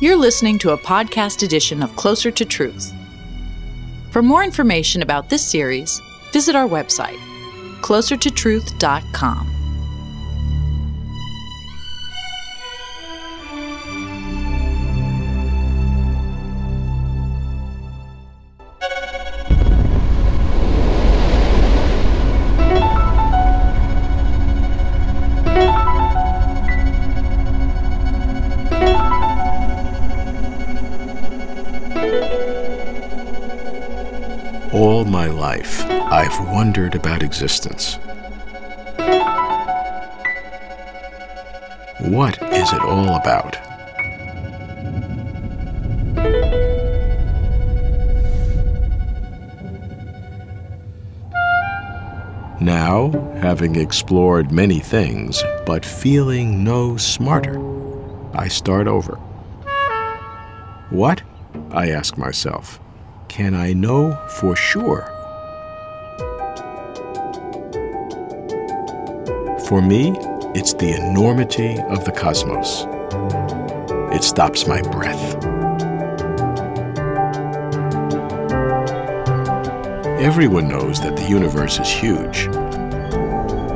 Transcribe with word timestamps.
You're 0.00 0.16
listening 0.16 0.58
to 0.60 0.70
a 0.70 0.78
podcast 0.78 1.42
edition 1.42 1.82
of 1.82 1.94
Closer 1.94 2.30
to 2.30 2.44
Truth. 2.46 2.94
For 4.10 4.22
more 4.22 4.42
information 4.42 5.02
about 5.02 5.28
this 5.28 5.46
series, 5.46 6.00
visit 6.32 6.56
our 6.56 6.66
website, 6.66 7.18
closertotruth.com. 7.82 9.59
Wondered 36.40 36.94
about 36.94 37.22
existence. 37.22 37.96
What 42.00 42.42
is 42.52 42.72
it 42.72 42.82
all 42.82 43.16
about? 43.16 43.56
Now, 52.60 53.10
having 53.40 53.76
explored 53.76 54.52
many 54.52 54.80
things, 54.80 55.42
but 55.64 55.84
feeling 55.84 56.62
no 56.62 56.96
smarter, 56.98 57.58
I 58.34 58.48
start 58.48 58.86
over. 58.86 59.16
What? 60.90 61.22
I 61.70 61.90
ask 61.90 62.18
myself. 62.18 62.80
Can 63.28 63.54
I 63.54 63.72
know 63.72 64.14
for 64.28 64.56
sure? 64.56 65.19
For 69.70 69.80
me, 69.80 70.16
it's 70.52 70.74
the 70.74 70.90
enormity 70.90 71.78
of 71.82 72.04
the 72.04 72.10
cosmos. 72.10 72.86
It 74.12 74.24
stops 74.24 74.66
my 74.66 74.82
breath. 74.82 75.36
Everyone 80.20 80.66
knows 80.66 81.00
that 81.02 81.16
the 81.16 81.22
universe 81.22 81.78
is 81.78 81.88
huge. 81.88 82.48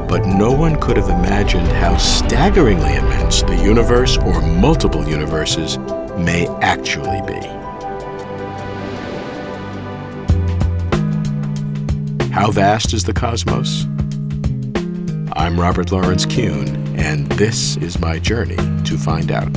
But 0.08 0.26
no 0.26 0.50
one 0.50 0.80
could 0.80 0.96
have 0.96 1.08
imagined 1.08 1.68
how 1.68 1.96
staggeringly 1.96 2.96
immense 2.96 3.42
the 3.42 3.62
universe 3.62 4.16
or 4.18 4.42
multiple 4.42 5.08
universes 5.08 5.78
may 6.18 6.48
actually 6.60 7.22
be. 7.22 7.40
How 12.32 12.50
vast 12.50 12.92
is 12.92 13.04
the 13.04 13.12
cosmos? 13.14 13.86
I'm 15.44 15.60
Robert 15.60 15.92
Lawrence 15.92 16.24
Kuhn, 16.24 16.96
and 16.96 17.30
this 17.32 17.76
is 17.76 18.00
my 18.00 18.18
journey 18.18 18.56
to 18.56 18.96
find 18.96 19.30
out. 19.30 19.54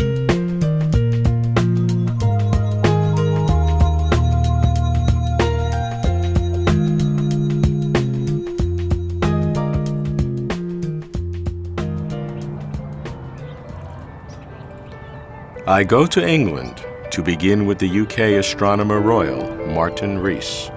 I 15.66 15.85
go 15.85 16.05
to 16.05 16.27
England 16.27 16.83
to 17.11 17.23
begin 17.23 17.66
with 17.66 17.79
the 17.79 18.01
UK 18.01 18.35
Astronomer 18.38 19.00
Royal, 19.00 19.56
Martin 19.67 20.19
Rees. 20.19 20.69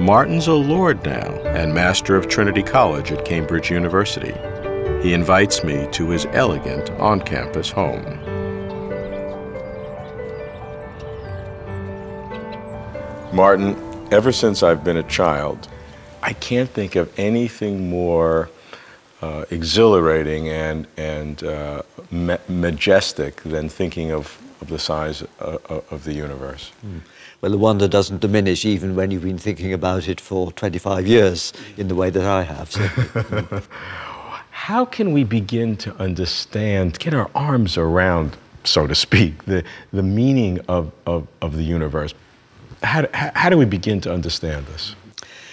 Martin's 0.00 0.46
a 0.46 0.54
Lord 0.54 1.04
now 1.04 1.30
and 1.44 1.74
Master 1.74 2.16
of 2.16 2.26
Trinity 2.26 2.62
College 2.62 3.12
at 3.12 3.22
Cambridge 3.26 3.70
University. 3.70 4.32
He 5.02 5.12
invites 5.12 5.62
me 5.62 5.86
to 5.92 6.08
his 6.08 6.24
elegant 6.32 6.88
on 6.92 7.20
campus 7.20 7.68
home. 7.68 8.18
Martin, 13.34 13.76
ever 14.10 14.32
since 14.32 14.62
I've 14.62 14.82
been 14.82 14.96
a 14.96 15.02
child, 15.02 15.68
I 16.22 16.32
can't 16.32 16.70
think 16.70 16.96
of 16.96 17.12
anything 17.18 17.90
more 17.90 18.48
uh, 19.20 19.44
exhilarating 19.50 20.48
and, 20.48 20.86
and 20.96 21.44
uh, 21.44 21.82
ma- 22.10 22.38
majestic 22.48 23.42
than 23.42 23.68
thinking 23.68 24.12
of, 24.12 24.40
of 24.62 24.68
the 24.68 24.78
size 24.78 25.22
uh, 25.40 25.58
of 25.68 26.04
the 26.04 26.14
universe. 26.14 26.72
Mm. 26.82 27.02
Well, 27.40 27.52
the 27.52 27.58
wonder 27.58 27.88
doesn't 27.88 28.20
diminish 28.20 28.66
even 28.66 28.94
when 28.94 29.10
you've 29.10 29.22
been 29.22 29.38
thinking 29.38 29.72
about 29.72 30.08
it 30.08 30.20
for 30.20 30.52
25 30.52 31.06
years 31.06 31.54
in 31.78 31.88
the 31.88 31.94
way 31.94 32.10
that 32.10 32.24
I 32.24 32.42
have. 32.42 32.70
So. 32.70 32.86
How 34.50 34.84
can 34.84 35.12
we 35.12 35.24
begin 35.24 35.78
to 35.78 35.96
understand, 35.96 36.98
get 36.98 37.14
our 37.14 37.30
arms 37.34 37.78
around, 37.78 38.36
so 38.64 38.86
to 38.86 38.94
speak, 38.94 39.46
the, 39.46 39.64
the 39.90 40.02
meaning 40.02 40.60
of, 40.68 40.92
of, 41.06 41.26
of 41.40 41.56
the 41.56 41.62
universe? 41.62 42.12
How, 42.82 43.06
how 43.12 43.48
do 43.48 43.56
we 43.56 43.64
begin 43.64 44.02
to 44.02 44.12
understand 44.12 44.66
this? 44.66 44.94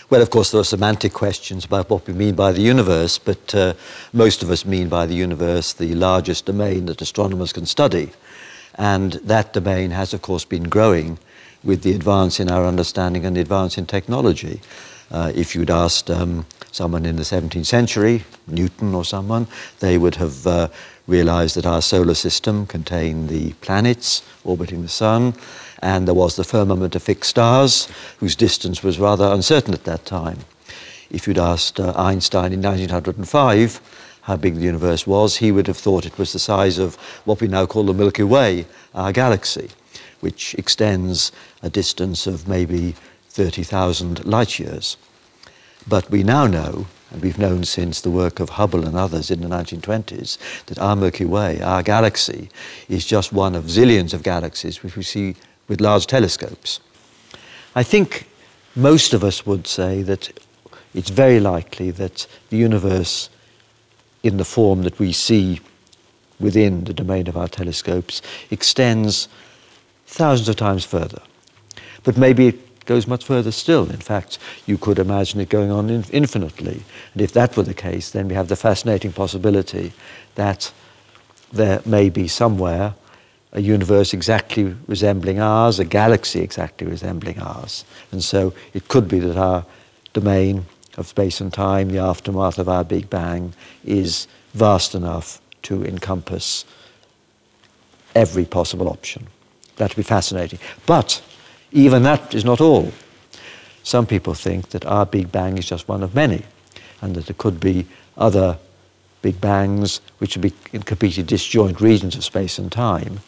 Well, 0.10 0.22
of 0.22 0.30
course, 0.30 0.52
there 0.52 0.60
are 0.60 0.66
semantic 0.66 1.14
questions 1.14 1.64
about 1.64 1.90
what 1.90 2.06
we 2.06 2.14
mean 2.14 2.36
by 2.36 2.52
the 2.52 2.62
universe, 2.62 3.18
but 3.18 3.56
uh, 3.56 3.76
most 4.12 4.44
of 4.44 4.52
us 4.52 4.66
mean 4.66 4.90
by 4.90 5.06
the 5.06 5.16
universe 5.16 5.72
the 5.72 5.96
largest 5.96 6.46
domain 6.46 6.86
that 6.88 7.02
astronomers 7.02 7.54
can 7.54 7.66
study. 7.66 8.12
And 8.76 9.14
that 9.14 9.54
domain 9.54 9.92
has, 9.92 10.14
of 10.14 10.22
course, 10.22 10.44
been 10.44 10.64
growing 10.64 11.18
with 11.64 11.82
the 11.84 11.94
advance 11.94 12.40
in 12.40 12.50
our 12.50 12.66
understanding 12.66 13.26
and 13.26 13.36
the 13.36 13.42
advance 13.42 13.78
in 13.78 13.86
technology. 13.86 14.62
Uh, 15.10 15.32
if 15.36 15.56
you'd 15.56 15.70
asked 15.70 16.10
um, 16.10 16.46
someone 16.72 17.06
in 17.06 17.16
the 17.16 17.24
17th 17.24 17.66
century, 17.66 18.24
Newton 18.48 18.94
or 18.94 19.06
someone, 19.06 19.48
they 19.80 19.98
would 19.98 20.16
have 20.16 20.46
uh, 20.46 20.68
realized 21.08 21.56
that 21.56 21.66
our 21.66 21.82
solar 21.82 22.14
system 22.14 22.66
contained 22.66 23.30
the 23.30 23.54
planets 23.62 24.22
orbiting 24.44 24.82
the 24.82 24.90
sun, 24.90 25.34
and 25.82 26.08
there 26.08 26.14
was 26.14 26.36
the 26.36 26.44
firmament 26.44 26.96
of 26.96 27.04
fixed 27.04 27.30
stars, 27.30 27.88
whose 28.18 28.36
distance 28.36 28.84
was 28.84 29.00
rather 29.00 29.32
uncertain 29.32 29.74
at 29.74 29.86
that 29.86 30.06
time. 30.06 30.40
If 31.10 31.28
you'd 31.28 31.38
asked 31.38 31.80
uh, 31.80 31.94
Einstein 31.96 32.52
in 32.52 32.62
1905 32.62 33.80
how 34.24 34.36
big 34.36 34.56
the 34.56 34.62
universe 34.62 35.08
was, 35.08 35.38
he 35.38 35.54
would 35.54 35.68
have 35.68 35.78
thought 35.78 36.06
it 36.06 36.18
was 36.18 36.34
the 36.34 36.40
size 36.40 36.78
of 36.78 36.96
what 37.24 37.40
we 37.40 37.48
now 37.48 37.66
call 37.66 37.84
the 37.84 37.94
Milky 37.94 38.24
Way, 38.24 38.66
our 38.94 39.14
galaxy, 39.14 39.70
which 40.20 40.54
extends 40.56 41.32
a 41.62 41.70
distance 41.70 42.28
of 42.28 42.48
maybe 42.48 42.96
30,000 43.30 44.26
light 44.26 44.60
years. 44.60 44.98
But 45.88 46.10
we 46.10 46.24
now 46.24 46.48
know, 46.48 46.88
and 47.12 47.22
we've 47.22 47.40
known 47.40 47.64
since 47.64 48.02
the 48.02 48.12
work 48.12 48.40
of 48.40 48.50
Hubble 48.50 48.86
and 48.86 48.98
others 48.98 49.32
in 49.32 49.42
the 49.42 49.48
1920s, 49.48 50.38
that 50.66 50.80
our 50.80 50.96
Milky 50.96 51.26
Way, 51.26 51.62
our 51.62 51.84
galaxy, 51.84 52.50
is 52.90 53.06
just 53.06 53.32
one 53.32 53.56
of 53.56 53.66
zillions 53.66 54.14
of 54.14 54.24
galaxies 54.24 54.84
which 54.84 54.96
we 54.96 55.04
see 55.04 55.36
with 55.68 55.82
large 55.82 56.08
telescopes. 56.08 56.80
I 57.76 57.84
think 57.84 58.28
most 58.76 59.14
of 59.14 59.24
us 59.24 59.46
would 59.46 59.68
say 59.68 60.02
that 60.04 60.32
it's 60.94 61.10
very 61.10 61.40
likely 61.40 61.92
that 61.92 62.28
the 62.50 62.58
universe, 62.58 63.30
in 64.24 64.38
the 64.38 64.46
form 64.46 64.82
that 64.82 65.00
we 65.00 65.12
see 65.12 65.62
within 66.40 66.84
the 66.84 66.94
domain 66.94 67.28
of 67.28 67.38
our 67.38 67.48
telescopes, 67.48 68.22
extends 68.52 69.28
thousands 70.08 70.50
of 70.50 70.56
times 70.56 70.86
further. 70.86 71.22
But 72.04 72.18
maybe 72.18 72.48
it 72.48 72.86
goes 72.86 73.06
much 73.06 73.24
further 73.24 73.52
still. 73.52 73.90
In 73.90 73.98
fact, 73.98 74.40
you 74.66 74.78
could 74.78 74.98
imagine 74.98 75.40
it 75.40 75.50
going 75.50 75.70
on 75.70 75.90
infinitely. 75.90 76.82
And 77.14 77.22
if 77.22 77.34
that 77.34 77.56
were 77.56 77.64
the 77.64 77.74
case, 77.74 78.12
then 78.12 78.28
we 78.28 78.34
have 78.34 78.48
the 78.48 78.56
fascinating 78.56 79.12
possibility 79.12 79.94
that 80.36 80.72
there 81.52 81.82
may 81.86 82.10
be 82.10 82.28
somewhere 82.28 82.96
a 83.54 83.62
universe 83.62 84.14
exactly 84.14 84.76
resembling 84.88 85.40
ours, 85.40 85.80
a 85.80 85.86
galaxy 85.86 86.42
exactly 86.42 86.86
resembling 86.86 87.40
ours. 87.40 87.86
And 88.12 88.24
so 88.24 88.54
it 88.74 88.88
could 88.88 89.08
be 89.08 89.20
that 89.20 89.38
our 89.38 89.66
domain 90.14 90.66
of 90.98 91.08
space 91.08 91.40
and 91.40 91.54
time, 91.54 91.90
the 91.90 92.00
aftermath 92.00 92.58
of 92.60 92.68
our 92.68 92.84
Big 92.84 93.10
Bang, 93.10 93.54
is 93.86 94.28
vast 94.54 94.96
enough 94.96 95.42
to 95.64 95.86
encompass 95.86 96.66
every 98.16 98.46
possible 98.46 98.90
option. 98.90 99.28
That 99.78 99.92
would 99.92 99.98
be 99.98 100.04
fascinating. 100.04 100.60
But 100.86 101.22
even 101.72 102.04
that 102.04 102.36
is 102.36 102.46
not 102.46 102.62
all. 102.62 102.92
Some 103.84 104.06
people 104.06 104.34
think 104.34 104.70
that 104.70 104.86
our 104.86 105.06
Big 105.06 105.32
Bang 105.32 105.58
is 105.58 105.66
just 105.66 105.88
one 105.88 106.04
of 106.04 106.14
many, 106.14 106.44
and 107.02 107.16
that 107.16 107.28
there 107.28 107.36
could 107.38 107.60
be 107.60 107.86
other 108.18 108.58
Big 109.22 109.40
Bangs 109.40 110.02
which 110.20 110.36
would 110.36 110.42
be 110.42 110.54
in 110.74 110.84
completely 110.84 111.24
disjoint 111.24 111.80
regions 111.80 112.16
of 112.16 112.24
space 112.24 112.60
and 112.60 112.72
time 112.72 113.20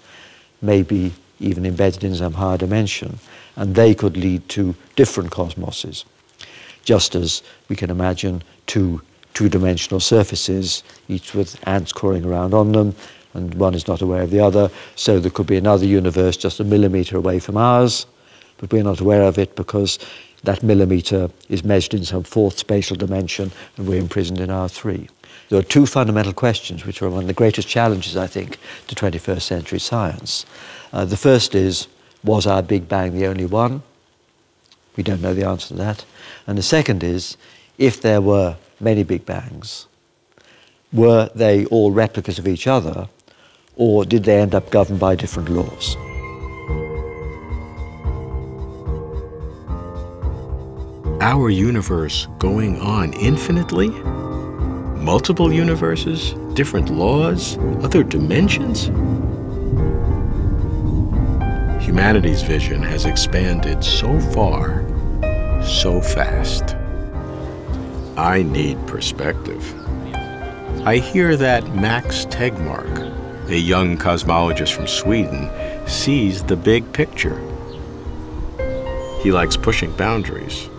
maybe 0.61 1.13
even 1.39 1.65
embedded 1.65 2.03
in 2.03 2.15
some 2.15 2.33
higher 2.33 2.57
dimension, 2.57 3.19
and 3.55 3.75
they 3.75 3.95
could 3.95 4.17
lead 4.17 4.47
to 4.49 4.75
different 4.95 5.31
cosmoses, 5.31 6.03
just 6.83 7.15
as 7.15 7.41
we 7.69 7.75
can 7.75 7.89
imagine 7.89 8.43
two 8.67 9.01
two-dimensional 9.35 9.99
surfaces, 9.99 10.83
each 11.07 11.33
with 11.33 11.55
ants 11.67 11.93
crawling 11.93 12.25
around 12.25 12.53
on 12.53 12.71
them, 12.71 12.93
and 13.33 13.53
one 13.55 13.73
is 13.73 13.87
not 13.87 14.01
aware 14.01 14.21
of 14.23 14.31
the 14.31 14.39
other. 14.39 14.71
So 14.95 15.19
there 15.19 15.31
could 15.31 15.47
be 15.47 15.57
another 15.57 15.85
universe 15.85 16.37
just 16.37 16.59
a 16.59 16.63
millimeter 16.63 17.17
away 17.17 17.39
from 17.39 17.57
ours, 17.57 18.05
but 18.57 18.71
we're 18.71 18.83
not 18.83 18.99
aware 18.99 19.23
of 19.23 19.37
it 19.37 19.55
because 19.55 19.99
that 20.43 20.63
millimeter 20.63 21.29
is 21.49 21.63
measured 21.63 21.93
in 21.93 22.05
some 22.05 22.23
fourth 22.23 22.57
spatial 22.57 22.95
dimension 22.95 23.51
and 23.77 23.87
we're 23.87 23.99
imprisoned 23.99 24.39
in 24.39 24.49
R3. 24.49 25.09
There 25.49 25.59
are 25.59 25.63
two 25.63 25.85
fundamental 25.85 26.33
questions 26.33 26.85
which 26.85 27.01
are 27.01 27.09
one 27.09 27.23
of 27.23 27.27
the 27.27 27.33
greatest 27.33 27.67
challenges, 27.67 28.15
I 28.15 28.27
think, 28.27 28.57
to 28.87 28.95
21st 28.95 29.41
century 29.41 29.79
science. 29.79 30.45
Uh, 30.93 31.05
the 31.05 31.17
first 31.17 31.55
is, 31.55 31.87
was 32.23 32.45
our 32.45 32.61
Big 32.61 32.87
Bang 32.87 33.13
the 33.13 33.27
only 33.27 33.45
one? 33.45 33.81
We 34.95 35.03
don't 35.03 35.21
know 35.21 35.33
the 35.33 35.47
answer 35.47 35.69
to 35.69 35.73
that. 35.75 36.05
And 36.45 36.57
the 36.57 36.63
second 36.63 37.03
is, 37.03 37.37
if 37.77 38.01
there 38.01 38.21
were 38.21 38.57
many 38.79 39.03
Big 39.03 39.25
Bangs, 39.25 39.87
were 40.91 41.29
they 41.35 41.65
all 41.65 41.91
replicas 41.91 42.39
of 42.39 42.47
each 42.47 42.67
other, 42.67 43.07
or 43.79 44.03
did 44.03 44.25
they 44.25 44.39
end 44.39 44.53
up 44.53 44.69
governed 44.69 44.99
by 44.99 45.15
different 45.15 45.47
laws? 45.49 45.95
Our 51.21 51.49
universe 51.49 52.27
going 52.39 52.79
on 52.81 53.13
infinitely? 53.13 53.89
Multiple 54.99 55.53
universes? 55.53 56.33
Different 56.55 56.89
laws? 56.89 57.57
Other 57.81 58.03
dimensions? 58.03 58.87
Humanity's 61.81 62.41
vision 62.41 62.83
has 62.83 63.05
expanded 63.05 63.81
so 63.81 64.19
far, 64.31 64.83
so 65.63 66.01
fast. 66.01 66.75
I 68.17 68.43
need 68.43 68.85
perspective. 68.87 69.63
I 70.85 70.97
hear 70.97 71.37
that 71.37 71.75
Max 71.75 72.25
Tegmark, 72.25 73.08
a 73.51 73.57
young 73.57 73.97
cosmologist 73.97 74.73
from 74.73 74.87
Sweden, 74.87 75.49
sees 75.87 76.43
the 76.43 76.55
big 76.55 76.91
picture. 76.93 77.39
He 79.21 79.31
likes 79.31 79.57
pushing 79.57 79.91
boundaries. 79.95 80.69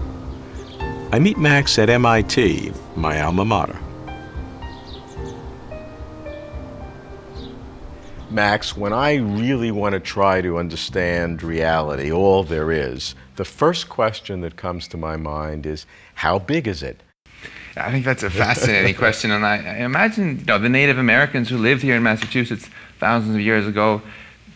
I 1.13 1.19
meet 1.19 1.37
Max 1.37 1.79
at 1.79 1.91
MIT, 1.91 2.73
my 2.97 3.21
alma 3.21 3.45
mater. 3.45 3.79
Max, 8.31 8.77
when 8.77 8.93
I 8.93 9.17
really 9.17 9.73
want 9.73 9.95
to 9.95 10.01
try 10.01 10.41
to 10.41 10.59
understand 10.59 11.43
reality, 11.43 12.13
all 12.13 12.45
there 12.45 12.71
is, 12.71 13.17
the 13.35 13.45
first 13.45 13.89
question 13.89 14.41
that 14.43 14.57
comes 14.57 14.87
to 14.89 14.97
my 14.97 15.17
mind 15.17 15.67
is 15.67 15.85
how 16.15 16.39
big 16.39 16.69
is 16.69 16.85
it? 16.85 17.03
I 17.77 17.91
think 17.91 18.05
that's 18.05 18.23
a 18.23 18.31
fascinating 18.31 18.95
question, 19.05 19.31
and 19.31 19.47
I, 19.47 19.57
I, 19.57 19.77
imagine 19.85 20.41
you 20.41 20.45
know 20.45 20.59
the 20.59 20.69
Native 20.69 20.99
Americans 20.99 21.49
who 21.49 21.57
lived 21.57 21.83
here 21.83 21.97
in 21.97 22.03
Massachusetts 22.03 22.69
thousands 22.99 23.35
of 23.35 23.41
years 23.41 23.67
ago. 23.67 24.03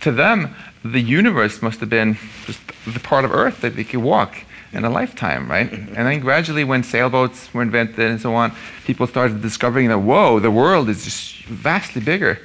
To 0.01 0.13
them, 0.13 0.55
the 0.85 1.01
universe 1.01 1.63
must 1.63 1.81
have 1.81 1.89
been 1.89 2.19
just 2.45 2.61
the 2.87 3.01
part 3.01 3.25
of 3.25 3.33
Earth 3.33 3.61
that 3.63 3.77
they 3.77 3.85
could 3.85 4.01
walk 4.01 4.37
in 4.73 4.85
a 4.85 4.91
lifetime, 4.91 5.49
right? 5.49 5.71
Mm-hmm. 5.71 5.95
And 5.97 6.07
then 6.07 6.21
gradually, 6.21 6.65
when 6.65 6.83
sailboats 6.83 7.55
were 7.55 7.63
invented 7.63 8.01
and 8.01 8.21
so 8.21 8.35
on, 8.35 8.53
people 8.85 9.07
started 9.07 9.41
discovering 9.41 9.89
that 9.89 10.01
whoa, 10.01 10.41
the 10.41 10.51
world 10.51 10.89
is 10.89 11.05
just 11.05 11.45
vastly 11.45 12.03
bigger 12.03 12.39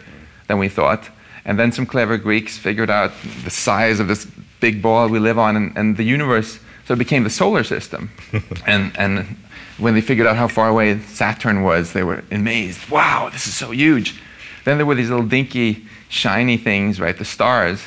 than 0.48 0.60
we 0.60 0.70
thought. 0.70 1.10
And 1.46 1.58
then 1.58 1.72
some 1.72 1.86
clever 1.86 2.18
Greeks 2.18 2.58
figured 2.58 2.90
out 2.90 3.12
the 3.44 3.50
size 3.50 4.00
of 4.00 4.08
this 4.08 4.28
big 4.60 4.82
ball 4.82 5.10
we 5.10 5.20
live 5.20 5.40
on, 5.40 5.56
and, 5.56 5.76
and 5.76 5.98
the 5.98 6.04
universe 6.04 6.60
so 6.90 6.94
it 6.94 6.98
became 6.98 7.24
the 7.24 7.30
solar 7.30 7.64
system. 7.64 8.10
and 8.66 8.92
and 8.98 9.38
when 9.78 9.94
they 9.94 10.02
figured 10.02 10.26
out 10.26 10.36
how 10.36 10.48
far 10.48 10.70
away 10.70 11.00
Saturn 11.02 11.62
was, 11.62 11.94
they 11.94 12.02
were 12.02 12.24
amazed. 12.32 12.90
Wow, 12.90 13.30
this 13.32 13.46
is 13.46 13.54
so 13.54 13.70
huge. 13.70 14.20
Then 14.66 14.78
there 14.78 14.88
were 14.88 14.96
these 14.96 15.12
little 15.12 15.28
dinky, 15.28 15.86
shiny 16.10 16.58
things, 16.58 17.00
right, 17.00 17.16
the 17.16 17.26
stars, 17.26 17.84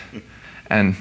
and 0.71 0.95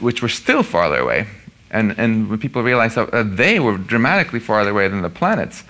which 0.00 0.20
were 0.20 0.28
still 0.28 0.62
farther 0.62 0.98
away. 0.98 1.28
And, 1.70 1.98
and 1.98 2.28
when 2.28 2.38
people 2.38 2.62
realized 2.62 2.96
that 2.96 3.08
uh, 3.14 3.22
they 3.22 3.58
were 3.58 3.78
dramatically 3.78 4.38
farther 4.38 4.72
away 4.72 4.88
than 4.88 5.00
the 5.00 5.08
planets, 5.08 5.64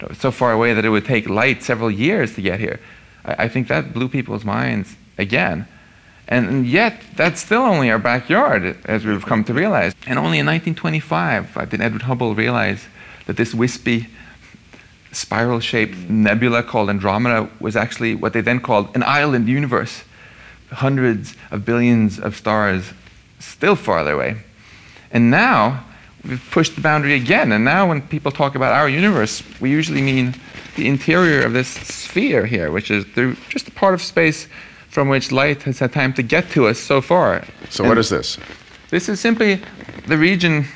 you 0.00 0.06
know, 0.06 0.14
so 0.14 0.30
far 0.30 0.52
away 0.52 0.74
that 0.74 0.84
it 0.84 0.90
would 0.90 1.04
take 1.04 1.28
light 1.28 1.64
several 1.64 1.90
years 1.90 2.36
to 2.36 2.40
get 2.40 2.60
here, 2.60 2.78
I, 3.24 3.46
I 3.46 3.48
think 3.48 3.66
that 3.66 3.92
blew 3.92 4.08
people's 4.08 4.44
minds 4.44 4.94
again. 5.18 5.66
And, 6.28 6.66
yet, 6.66 7.02
that's 7.16 7.40
still 7.40 7.62
only 7.62 7.90
our 7.90 7.98
backyard, 7.98 8.78
as 8.86 9.04
we've 9.04 9.24
come 9.24 9.44
to 9.44 9.52
realize. 9.52 9.92
And 10.06 10.18
only 10.18 10.38
in 10.38 10.46
1925 10.46 11.68
did 11.68 11.80
Edwin 11.80 12.00
Hubble 12.00 12.34
realize 12.34 12.86
that 13.26 13.36
this 13.36 13.52
wispy 13.52 14.08
spiral 15.10 15.60
shaped 15.60 16.08
nebula 16.08 16.62
called 16.62 16.88
Andromeda 16.88 17.50
was 17.60 17.76
actually 17.76 18.14
what 18.14 18.32
they 18.32 18.40
then 18.40 18.60
called 18.60 18.94
an 18.96 19.02
island 19.02 19.46
universe. 19.46 20.04
Hundreds 20.70 21.36
of 21.50 21.66
billions 21.66 22.18
of 22.18 22.34
stars 22.34 22.94
still 23.38 23.76
farther 23.76 24.12
away. 24.12 24.36
And 25.10 25.30
now 25.30 25.84
we've 26.24 26.42
pushed 26.50 26.76
the 26.76 26.80
boundary 26.80 27.12
again. 27.12 27.52
And 27.52 27.62
now 27.62 27.86
when 27.88 28.00
people 28.00 28.32
talk 28.32 28.54
about 28.54 28.72
our 28.72 28.88
universe, 28.88 29.42
we 29.60 29.70
usually 29.70 30.00
mean 30.00 30.34
the 30.76 30.88
interior 30.88 31.42
of 31.42 31.52
this 31.52 31.68
sphere 31.68 32.46
here, 32.46 32.70
which 32.70 32.90
is 32.90 33.04
just 33.50 33.68
a 33.68 33.72
part 33.72 33.92
of 33.92 34.00
space 34.00 34.48
from 34.92 35.08
which 35.08 35.32
light 35.32 35.62
has 35.62 35.78
had 35.78 35.90
time 35.90 36.12
to 36.12 36.22
get 36.22 36.50
to 36.50 36.66
us 36.66 36.78
so 36.78 37.00
far. 37.00 37.42
So, 37.70 37.82
and 37.82 37.88
what 37.88 37.96
is 37.96 38.10
this? 38.10 38.36
This 38.90 39.08
is 39.08 39.20
simply 39.20 39.58
the 40.06 40.18
region 40.18 40.66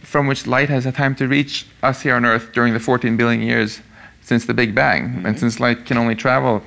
from 0.00 0.26
which 0.26 0.46
light 0.46 0.70
has 0.70 0.84
had 0.84 0.94
time 0.94 1.14
to 1.16 1.28
reach 1.28 1.66
us 1.82 2.00
here 2.00 2.14
on 2.14 2.24
Earth 2.24 2.52
during 2.54 2.72
the 2.72 2.80
14 2.80 3.14
billion 3.18 3.42
years 3.42 3.82
since 4.22 4.46
the 4.46 4.54
Big 4.54 4.74
Bang. 4.74 5.08
Mm-hmm. 5.08 5.26
And 5.26 5.38
since 5.38 5.60
light 5.60 5.84
can 5.84 5.98
only 5.98 6.14
travel 6.14 6.62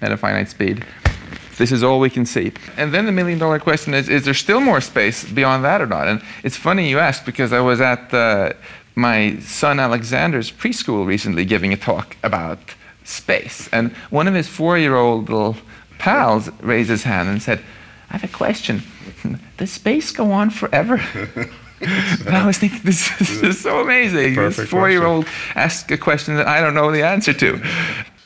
at 0.00 0.10
a 0.10 0.16
finite 0.16 0.48
speed, 0.48 0.84
this 1.56 1.70
is 1.70 1.84
all 1.84 2.00
we 2.00 2.10
can 2.10 2.26
see. 2.26 2.50
And 2.76 2.92
then 2.92 3.06
the 3.06 3.12
million 3.12 3.38
dollar 3.38 3.60
question 3.60 3.94
is 3.94 4.08
is 4.08 4.24
there 4.24 4.34
still 4.34 4.60
more 4.60 4.80
space 4.80 5.24
beyond 5.24 5.64
that 5.64 5.80
or 5.80 5.86
not? 5.86 6.08
And 6.08 6.20
it's 6.42 6.56
funny 6.56 6.90
you 6.90 6.98
ask 6.98 7.24
because 7.24 7.52
I 7.52 7.60
was 7.60 7.80
at 7.80 8.12
uh, 8.12 8.54
my 8.96 9.38
son 9.38 9.78
Alexander's 9.78 10.50
preschool 10.50 11.06
recently 11.06 11.44
giving 11.44 11.72
a 11.72 11.76
talk 11.76 12.16
about 12.24 12.58
space. 13.04 13.68
And 13.72 13.92
one 14.10 14.26
of 14.26 14.34
his 14.34 14.48
four 14.48 14.76
year 14.76 14.96
old 14.96 15.28
little 15.28 15.56
pals 15.98 16.50
raised 16.60 16.90
his 16.90 17.02
hand 17.02 17.28
and 17.28 17.42
said, 17.42 17.60
I 18.10 18.16
have 18.16 18.24
a 18.24 18.34
question. 18.34 18.82
Does 19.56 19.70
space 19.70 20.12
go 20.12 20.32
on 20.32 20.50
forever? 20.50 21.00
I 21.80 22.44
was 22.44 22.58
thinking, 22.58 22.80
this, 22.82 23.08
this 23.18 23.42
is 23.42 23.60
so 23.60 23.80
amazing. 23.80 24.34
This 24.34 24.58
four 24.58 24.90
year 24.90 25.04
old 25.04 25.26
asked 25.54 25.90
a 25.90 25.98
question 25.98 26.36
that 26.36 26.48
I 26.48 26.60
don't 26.60 26.74
know 26.74 26.90
the 26.90 27.04
answer 27.04 27.32
to. 27.34 27.62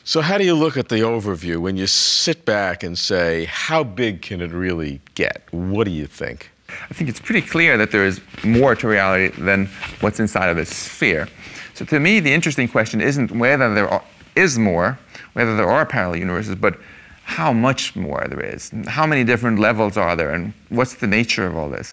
So, 0.05 0.21
how 0.21 0.37
do 0.37 0.43
you 0.43 0.55
look 0.55 0.75
at 0.75 0.89
the 0.89 0.97
overview 0.97 1.59
when 1.59 1.77
you 1.77 1.87
sit 1.87 2.45
back 2.45 2.83
and 2.83 2.97
say, 2.97 3.45
how 3.45 3.83
big 3.83 4.21
can 4.21 4.41
it 4.41 4.51
really 4.51 5.01
get? 5.15 5.43
What 5.51 5.85
do 5.85 5.91
you 5.91 6.07
think? 6.07 6.51
I 6.69 6.93
think 6.93 7.09
it's 7.09 7.19
pretty 7.19 7.47
clear 7.47 7.77
that 7.77 7.91
there 7.91 8.05
is 8.05 8.19
more 8.43 8.75
to 8.75 8.87
reality 8.87 9.29
than 9.41 9.67
what's 10.01 10.19
inside 10.19 10.49
of 10.49 10.57
this 10.57 10.75
sphere. 10.75 11.27
So, 11.73 11.85
to 11.85 11.99
me, 11.99 12.19
the 12.19 12.33
interesting 12.33 12.67
question 12.67 13.01
isn't 13.01 13.31
whether 13.31 13.73
there 13.73 13.87
are, 13.87 14.03
is 14.35 14.57
more, 14.57 14.99
whether 15.33 15.55
there 15.55 15.69
are 15.69 15.85
parallel 15.85 16.17
universes, 16.17 16.55
but 16.55 16.77
how 17.23 17.51
much 17.51 17.95
more 17.95 18.25
there 18.29 18.39
is. 18.39 18.71
How 18.87 19.07
many 19.07 19.23
different 19.23 19.59
levels 19.59 19.97
are 19.97 20.15
there, 20.15 20.31
and 20.31 20.53
what's 20.69 20.95
the 20.95 21.07
nature 21.07 21.45
of 21.45 21.55
all 21.55 21.69
this? 21.69 21.91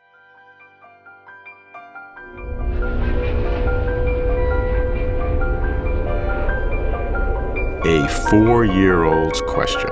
A 7.87 8.09
four 8.31 8.65
year 8.65 9.05
old's 9.05 9.41
question, 9.43 9.91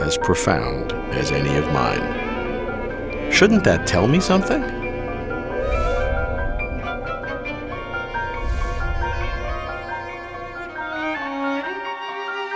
as 0.00 0.16
profound 0.18 0.92
as 1.14 1.30
any 1.30 1.54
of 1.56 1.66
mine. 1.72 3.30
Shouldn't 3.30 3.64
that 3.64 3.86
tell 3.86 4.08
me 4.08 4.20
something? 4.20 4.62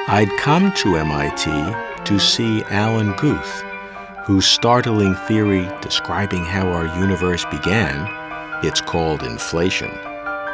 I'd 0.06 0.30
come 0.38 0.72
to 0.74 0.96
MIT 0.96 1.93
to 2.04 2.18
see 2.18 2.62
Alan 2.64 3.16
Guth, 3.16 3.62
whose 4.24 4.46
startling 4.46 5.14
theory 5.26 5.68
describing 5.80 6.44
how 6.44 6.68
our 6.68 6.86
universe 7.00 7.44
began, 7.46 8.08
it's 8.62 8.80
called 8.80 9.22
inflation, 9.22 9.90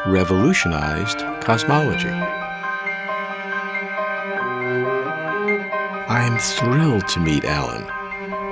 revolutionized 0.06 1.18
cosmology. 1.40 2.08
I 6.08 6.22
am 6.24 6.38
thrilled 6.38 7.08
to 7.08 7.20
meet 7.20 7.44
Alan, 7.44 7.86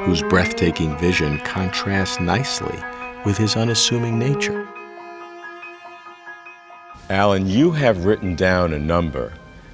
whose 0.04 0.22
breathtaking 0.22 0.98
vision 0.98 1.38
contrasts 1.40 2.18
nicely 2.20 2.78
with 3.24 3.36
his 3.36 3.56
unassuming 3.56 4.18
nature. 4.18 4.66
Alan, 7.10 7.46
you 7.46 7.70
have 7.70 8.04
written 8.04 8.34
down 8.34 8.72
a 8.72 8.78
number 8.78 9.32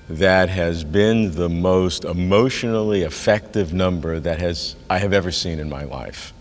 that 0.08 0.48
has 0.48 0.84
been 0.84 1.34
the 1.34 1.48
most 1.48 2.04
emotionally 2.04 3.02
effective 3.02 3.72
number 3.72 4.20
that 4.20 4.38
has 4.38 4.76
I 4.90 4.98
have 4.98 5.12
ever 5.12 5.30
seen 5.30 5.58
in 5.58 5.68
my 5.68 5.84
life. 5.84 6.32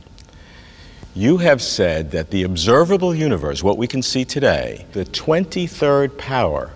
You 1.16 1.38
have 1.38 1.62
said 1.62 2.12
that 2.12 2.32
the 2.32 2.44
observable 2.44 3.14
universe, 3.14 3.62
what 3.64 3.78
we 3.78 3.88
can 3.88 4.02
see 4.02 4.26
today, 4.26 4.86
the 4.94 5.06
23rd 5.06 6.18
power 6.18 6.74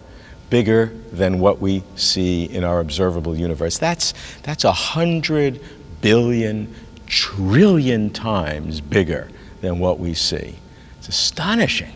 bigger 0.49 0.93
than 1.11 1.39
what 1.39 1.59
we 1.59 1.83
see 1.95 2.45
in 2.45 2.63
our 2.63 2.79
observable 2.79 3.35
universe. 3.35 3.77
That's, 3.77 4.13
that's 4.43 4.63
a 4.63 4.71
hundred 4.71 5.59
billion, 6.01 6.73
trillion 7.07 8.11
times 8.11 8.79
bigger 8.79 9.29
than 9.61 9.79
what 9.79 9.99
we 9.99 10.13
see. 10.13 10.55
It's 10.99 11.09
astonishing. 11.09 11.93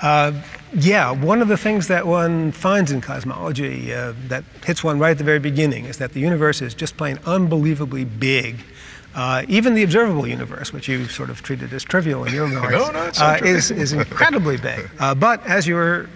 Uh, 0.00 0.32
yeah, 0.74 1.10
one 1.10 1.42
of 1.42 1.48
the 1.48 1.56
things 1.56 1.88
that 1.88 2.06
one 2.06 2.50
finds 2.52 2.90
in 2.90 3.00
cosmology 3.00 3.92
uh, 3.92 4.14
that 4.28 4.44
hits 4.64 4.82
one 4.82 4.98
right 4.98 5.10
at 5.10 5.18
the 5.18 5.24
very 5.24 5.38
beginning 5.38 5.84
is 5.84 5.98
that 5.98 6.12
the 6.12 6.20
universe 6.20 6.62
is 6.62 6.74
just 6.74 6.96
plain 6.96 7.18
unbelievably 7.26 8.04
big. 8.04 8.56
Uh, 9.14 9.44
even 9.48 9.74
the 9.74 9.82
observable 9.82 10.26
universe, 10.26 10.72
which 10.72 10.88
you 10.88 11.04
sort 11.06 11.28
of 11.28 11.42
treated 11.42 11.72
as 11.74 11.84
trivial 11.84 12.24
in 12.24 12.32
your 12.32 12.46
remarks, 12.48 12.72
no, 12.72 12.90
no, 12.90 13.10
uh, 13.18 13.38
is, 13.44 13.70
is 13.70 13.92
incredibly 13.92 14.56
big. 14.56 14.88
Uh, 14.98 15.14
but 15.14 15.44
as 15.46 15.66
you 15.66 15.74
were 15.74 16.08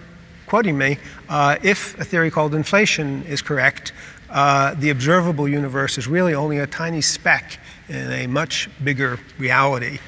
quoting 0.47 0.77
me, 0.77 0.97
uh, 1.29 1.57
if 1.61 1.99
a 1.99 2.03
theory 2.05 2.31
called 2.31 2.55
inflation 2.55 3.21
is 3.23 3.41
correct, 3.41 3.91
the 4.29 4.89
observable 4.89 5.47
universe 5.47 5.97
is 5.97 6.07
really 6.07 6.33
only 6.33 6.57
a 6.57 6.65
tiny 6.65 7.01
speck 7.01 7.59
in 7.89 8.11
a 8.11 8.27
much 8.27 8.69
bigger 8.83 9.19
reality. 9.37 9.99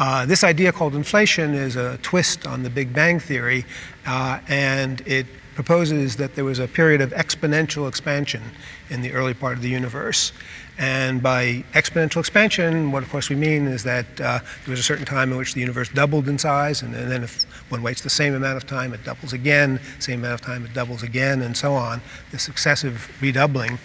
Uh, 0.00 0.24
this 0.24 0.42
idea 0.42 0.72
called 0.72 0.94
inflation 0.94 1.52
is 1.52 1.76
a 1.76 1.98
twist 1.98 2.46
on 2.46 2.62
the 2.62 2.70
Big 2.70 2.90
Bang 2.90 3.20
Theory, 3.20 3.66
uh, 4.06 4.40
and 4.48 5.02
it 5.02 5.26
proposes 5.54 6.16
that 6.16 6.34
there 6.36 6.44
was 6.46 6.58
a 6.58 6.66
period 6.66 7.02
of 7.02 7.10
exponential 7.10 7.86
expansion 7.86 8.42
in 8.88 9.02
the 9.02 9.12
early 9.12 9.34
part 9.34 9.58
of 9.58 9.62
the 9.62 9.68
universe. 9.68 10.32
And 10.78 11.22
by 11.22 11.64
exponential 11.74 12.20
expansion, 12.20 12.92
what 12.92 13.02
of 13.02 13.10
course 13.10 13.28
we 13.28 13.36
mean 13.36 13.66
is 13.66 13.82
that 13.82 14.06
uh, 14.18 14.38
there 14.64 14.70
was 14.70 14.80
a 14.80 14.82
certain 14.82 15.04
time 15.04 15.32
in 15.32 15.36
which 15.36 15.52
the 15.52 15.60
universe 15.60 15.90
doubled 15.90 16.30
in 16.30 16.38
size, 16.38 16.80
and, 16.80 16.94
then 16.94 17.22
if 17.22 17.42
one 17.70 17.82
waits 17.82 18.00
the 18.00 18.08
same 18.08 18.34
amount 18.34 18.56
of 18.56 18.66
time, 18.66 18.94
it 18.94 19.04
doubles 19.04 19.34
again, 19.34 19.78
same 19.98 20.20
amount 20.20 20.32
of 20.32 20.40
time, 20.40 20.64
it 20.64 20.72
doubles 20.72 21.02
again, 21.02 21.42
and 21.42 21.54
so 21.54 21.74
on, 21.74 22.00
this 22.32 22.42
successive 22.42 23.14
redoubling. 23.20 23.78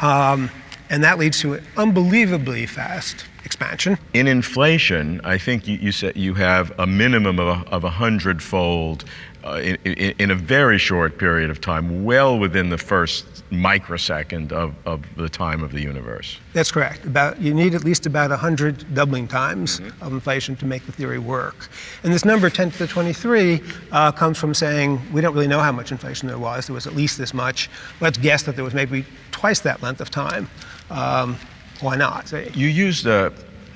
Um, 0.00 0.48
and 0.90 1.02
that 1.04 1.18
leads 1.18 1.40
to 1.40 1.54
an 1.54 1.64
unbelievably 1.76 2.66
fast 2.66 3.26
expansion. 3.44 3.98
In 4.12 4.26
inflation, 4.26 5.20
I 5.24 5.38
think 5.38 5.66
you, 5.66 5.76
you 5.78 5.92
said 5.92 6.16
you 6.16 6.34
have 6.34 6.72
a 6.78 6.86
minimum 6.86 7.38
of 7.38 7.46
a, 7.46 7.70
of 7.70 7.84
a 7.84 7.90
hundredfold 7.90 9.04
uh, 9.44 9.56
in, 9.56 9.76
in, 9.84 10.14
in, 10.18 10.30
a 10.30 10.34
very 10.34 10.78
short 10.78 11.18
period 11.18 11.50
of 11.50 11.60
time, 11.60 12.02
well 12.04 12.38
within 12.38 12.70
the 12.70 12.78
first 12.78 13.44
microsecond 13.50 14.52
of, 14.52 14.74
of 14.86 15.02
the 15.16 15.28
time 15.28 15.62
of 15.62 15.72
the 15.72 15.80
universe. 15.80 16.38
That's 16.54 16.72
correct. 16.72 17.04
About 17.04 17.40
you 17.40 17.52
need 17.52 17.74
at 17.74 17.84
least 17.84 18.06
about 18.06 18.30
100 18.30 18.94
doubling 18.94 19.28
times 19.28 19.80
mm-hmm. 19.80 20.02
of 20.02 20.12
inflation 20.12 20.56
to 20.56 20.66
make 20.66 20.86
the 20.86 20.92
theory 20.92 21.18
work. 21.18 21.68
And 22.02 22.12
this 22.12 22.24
number 22.24 22.48
10 22.48 22.70
to 22.72 22.78
the 22.78 22.86
23 22.86 23.62
uh, 23.92 24.12
comes 24.12 24.38
from 24.38 24.54
saying 24.54 25.00
we 25.12 25.20
don't 25.20 25.34
really 25.34 25.48
know 25.48 25.60
how 25.60 25.72
much 25.72 25.92
inflation 25.92 26.26
there 26.26 26.38
was. 26.38 26.66
There 26.66 26.74
was 26.74 26.86
at 26.86 26.94
least 26.94 27.18
this 27.18 27.34
much. 27.34 27.68
Let's 28.00 28.16
guess 28.16 28.44
that 28.44 28.56
there 28.56 28.64
was 28.64 28.74
maybe 28.74 29.04
twice 29.30 29.60
that 29.60 29.82
length 29.82 30.00
of 30.00 30.10
time. 30.10 30.48
Um, 30.90 31.36
why 31.80 31.96
not? 31.96 32.32
You 32.56 32.68
use 32.68 33.02
the 33.02 33.32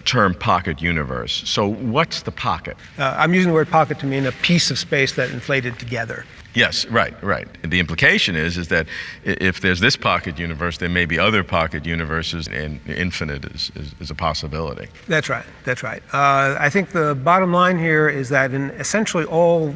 term 0.08 0.34
pocket 0.34 0.80
universe. 0.80 1.42
So, 1.44 1.68
what's 1.68 2.22
the 2.22 2.32
pocket? 2.32 2.76
Uh, 2.98 3.14
I'm 3.16 3.34
using 3.34 3.50
the 3.50 3.54
word 3.54 3.68
pocket 3.68 3.98
to 4.00 4.06
mean 4.06 4.24
a 4.26 4.32
piece 4.32 4.70
of 4.70 4.78
space 4.78 5.12
that 5.16 5.30
inflated 5.30 5.78
together. 5.78 6.24
Yes, 6.54 6.86
right, 6.86 7.14
right. 7.22 7.46
The 7.62 7.78
implication 7.78 8.34
is 8.34 8.56
is 8.56 8.68
that 8.68 8.86
if 9.22 9.60
there's 9.60 9.80
this 9.80 9.96
pocket 9.96 10.38
universe, 10.38 10.78
there 10.78 10.88
may 10.88 11.04
be 11.04 11.18
other 11.18 11.44
pocket 11.44 11.84
universes, 11.84 12.48
and 12.48 12.80
infinite 12.88 13.44
is, 13.44 13.70
is, 13.76 13.94
is 14.00 14.10
a 14.10 14.14
possibility. 14.14 14.88
That's 15.06 15.28
right. 15.28 15.44
That's 15.64 15.82
right. 15.82 16.02
Uh, 16.12 16.56
I 16.58 16.70
think 16.70 16.90
the 16.90 17.14
bottom 17.14 17.52
line 17.52 17.78
here 17.78 18.08
is 18.08 18.30
that 18.30 18.54
in 18.54 18.70
essentially 18.70 19.24
all 19.24 19.74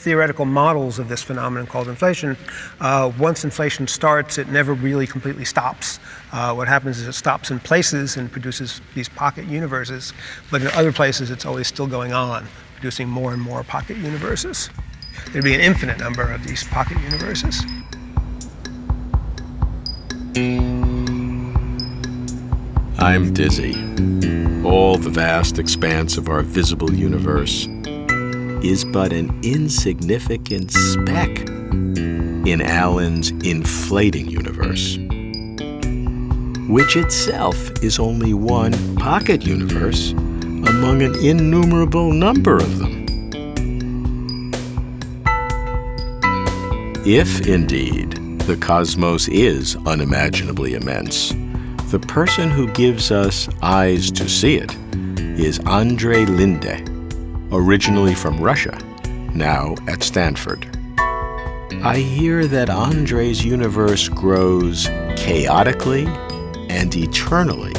theoretical 0.00 0.46
models 0.46 0.98
of 0.98 1.08
this 1.08 1.22
phenomenon 1.22 1.66
called 1.66 1.86
inflation, 1.88 2.36
uh, 2.80 3.12
once 3.18 3.44
inflation 3.44 3.86
starts, 3.86 4.38
it 4.38 4.48
never 4.48 4.72
really 4.72 5.06
completely 5.06 5.44
stops. 5.44 6.00
Uh, 6.32 6.54
what 6.54 6.68
happens 6.68 6.98
is 6.98 7.06
it 7.06 7.12
stops 7.12 7.50
in 7.50 7.60
places 7.60 8.16
and 8.16 8.32
produces 8.32 8.80
these 8.94 9.08
pocket 9.08 9.44
universes, 9.46 10.12
but 10.50 10.62
in 10.62 10.68
other 10.68 10.92
places 10.92 11.30
it's 11.30 11.44
always 11.44 11.66
still 11.66 11.86
going 11.86 12.12
on, 12.12 12.46
producing 12.74 13.08
more 13.08 13.32
and 13.32 13.42
more 13.42 13.62
pocket 13.62 13.96
universes. 13.98 14.70
There'd 15.32 15.44
be 15.44 15.54
an 15.54 15.60
infinite 15.60 15.98
number 15.98 16.22
of 16.32 16.44
these 16.44 16.64
pocket 16.64 16.98
universes. 17.02 17.62
I'm 22.98 23.34
dizzy. 23.34 23.74
All 24.64 24.96
the 24.96 25.10
vast 25.10 25.58
expanse 25.58 26.16
of 26.16 26.28
our 26.28 26.42
visible 26.42 26.92
universe 26.94 27.66
is 28.62 28.84
but 28.84 29.12
an 29.12 29.38
insignificant 29.42 30.70
speck 30.70 31.30
in 32.46 32.60
Alan's 32.60 33.30
inflating 33.44 34.28
universe, 34.28 34.98
which 36.68 36.96
itself 36.96 37.70
is 37.82 37.98
only 37.98 38.34
one 38.34 38.96
pocket 38.96 39.46
universe 39.46 40.12
among 40.12 41.02
an 41.02 41.14
innumerable 41.24 42.12
number 42.12 42.56
of 42.56 42.78
them. 42.78 43.06
If 47.06 47.46
indeed 47.46 48.12
the 48.40 48.56
cosmos 48.56 49.26
is 49.28 49.76
unimaginably 49.86 50.74
immense, 50.74 51.30
the 51.90 51.98
person 51.98 52.50
who 52.50 52.70
gives 52.72 53.10
us 53.10 53.48
eyes 53.62 54.10
to 54.12 54.28
see 54.28 54.56
it 54.56 54.76
is 55.40 55.58
Andre 55.60 56.26
Linde 56.26 56.89
originally 57.52 58.14
from 58.14 58.40
Russia, 58.40 58.78
now 59.34 59.74
at 59.88 60.02
Stanford. 60.02 60.66
I 61.82 61.96
hear 61.96 62.46
that 62.46 62.68
Andre's 62.68 63.44
universe 63.44 64.08
grows 64.08 64.86
chaotically 65.16 66.06
and 66.68 66.94
eternally. 66.94 67.72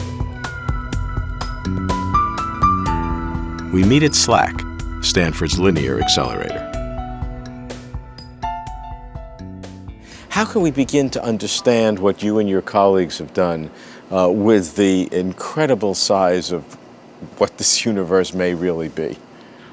We 3.71 3.83
meet 3.83 4.03
at 4.03 4.11
SLAC, 4.11 5.03
Stanford's 5.03 5.57
linear 5.57 6.01
accelerator. 6.01 6.67
How 10.29 10.45
can 10.45 10.61
we 10.61 10.71
begin 10.71 11.09
to 11.11 11.23
understand 11.23 11.99
what 11.99 12.23
you 12.23 12.39
and 12.39 12.49
your 12.49 12.61
colleagues 12.61 13.17
have 13.19 13.33
done 13.33 13.69
uh, 14.11 14.29
with 14.29 14.75
the 14.75 15.07
incredible 15.13 15.93
size 15.93 16.51
of 16.51 16.63
what 17.37 17.57
this 17.57 17.85
universe 17.85 18.33
may 18.33 18.53
really 18.53 18.89
be? 18.89 19.17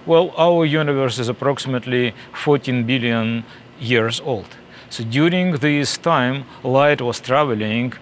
Well, 0.09 0.33
our 0.38 0.65
universe 0.65 1.19
is 1.19 1.29
approximately 1.29 2.15
14 2.33 2.87
billion 2.87 3.45
years 3.79 4.23
old. 4.25 4.57
So 4.88 5.05
during 5.05 5.53
this 5.59 5.99
time, 5.99 6.47
light 6.65 7.03
was 7.03 7.21
traveling 7.21 7.93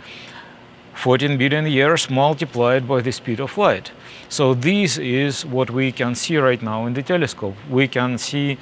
14 0.95 1.37
billion 1.37 1.67
years 1.67 2.09
multiplied 2.09 2.87
by 2.87 3.01
the 3.01 3.11
speed 3.11 3.41
of 3.41 3.59
light. 3.59 3.91
So 4.29 4.55
this 4.55 4.99
is 4.99 5.45
what 5.45 5.69
we 5.69 5.91
can 5.91 6.15
see 6.15 6.37
right 6.37 6.63
now 6.63 6.87
in 6.87 6.95
the 6.95 7.03
telescope. 7.03 7.57
We 7.69 7.89
can 7.89 8.19
see, 8.19 8.57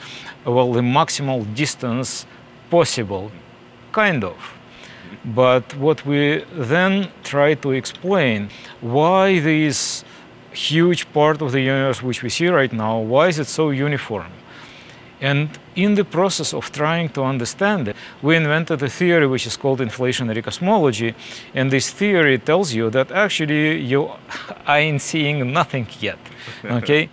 well, 0.46 0.72
the 0.72 0.80
maximal 0.80 1.44
distance 1.54 2.24
possible, 2.70 3.30
kind 3.92 4.24
of. 4.24 4.54
But 5.22 5.76
what 5.76 6.06
we 6.06 6.46
then 6.50 7.10
try 7.22 7.52
to 7.56 7.72
explain, 7.72 8.48
why 8.80 9.38
this 9.40 10.02
huge 10.54 11.12
part 11.12 11.42
of 11.42 11.52
the 11.52 11.61
universe 11.61 12.02
which 12.02 12.23
we 12.23 12.30
see 12.30 12.49
right 12.49 12.73
now, 12.73 12.99
why 12.99 13.28
is 13.28 13.38
it 13.38 13.46
so 13.46 13.70
uniform? 13.70 14.32
And 15.20 15.49
in 15.75 15.94
the 15.94 16.04
process 16.04 16.52
of 16.52 16.70
trying 16.70 17.08
to 17.11 17.23
understand 17.23 17.88
it, 17.88 17.96
we 18.20 18.37
invented 18.37 18.82
a 18.82 18.88
theory 18.88 19.26
which 19.26 19.46
is 19.46 19.56
called 19.56 19.80
inflationary 19.80 20.42
cosmology. 20.42 21.14
And 21.54 21.70
this 21.70 21.90
theory 21.90 22.38
tells 22.38 22.75
you 22.75 22.90
that 22.90 23.11
actually 23.11 23.80
you 23.80 24.11
ain't 24.68 25.00
seeing 25.00 25.52
nothing 25.52 25.87
yet. 26.00 26.18
Okay? 26.64 27.08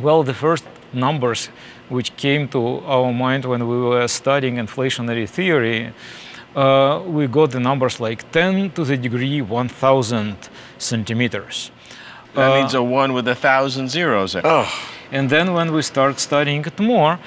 well, 0.00 0.22
the 0.22 0.34
first 0.34 0.64
numbers 0.92 1.48
which 1.88 2.16
came 2.16 2.48
to 2.48 2.80
our 2.84 3.12
mind 3.12 3.44
when 3.44 3.66
we 3.68 3.76
were 3.76 4.08
studying 4.08 4.56
inflationary 4.56 5.28
theory, 5.28 5.92
uh, 6.54 7.02
we 7.06 7.26
got 7.26 7.50
the 7.50 7.60
numbers 7.60 8.00
like 8.00 8.30
10 8.32 8.72
to 8.72 8.84
the 8.84 8.96
degree 8.96 9.40
1000 9.40 10.36
centimeters. 10.78 11.70
That 12.36 12.52
uh, 12.52 12.60
means 12.60 12.74
a 12.74 12.82
one 12.82 13.12
with 13.14 13.26
a 13.28 13.34
thousand 13.34 13.88
zeros. 13.88 14.36
Oh. 14.36 14.68
And 15.10 15.30
then 15.30 15.54
when 15.54 15.72
we 15.72 15.82
start 15.82 16.20
studying 16.20 16.64
it 16.64 16.78
more, 16.78 17.18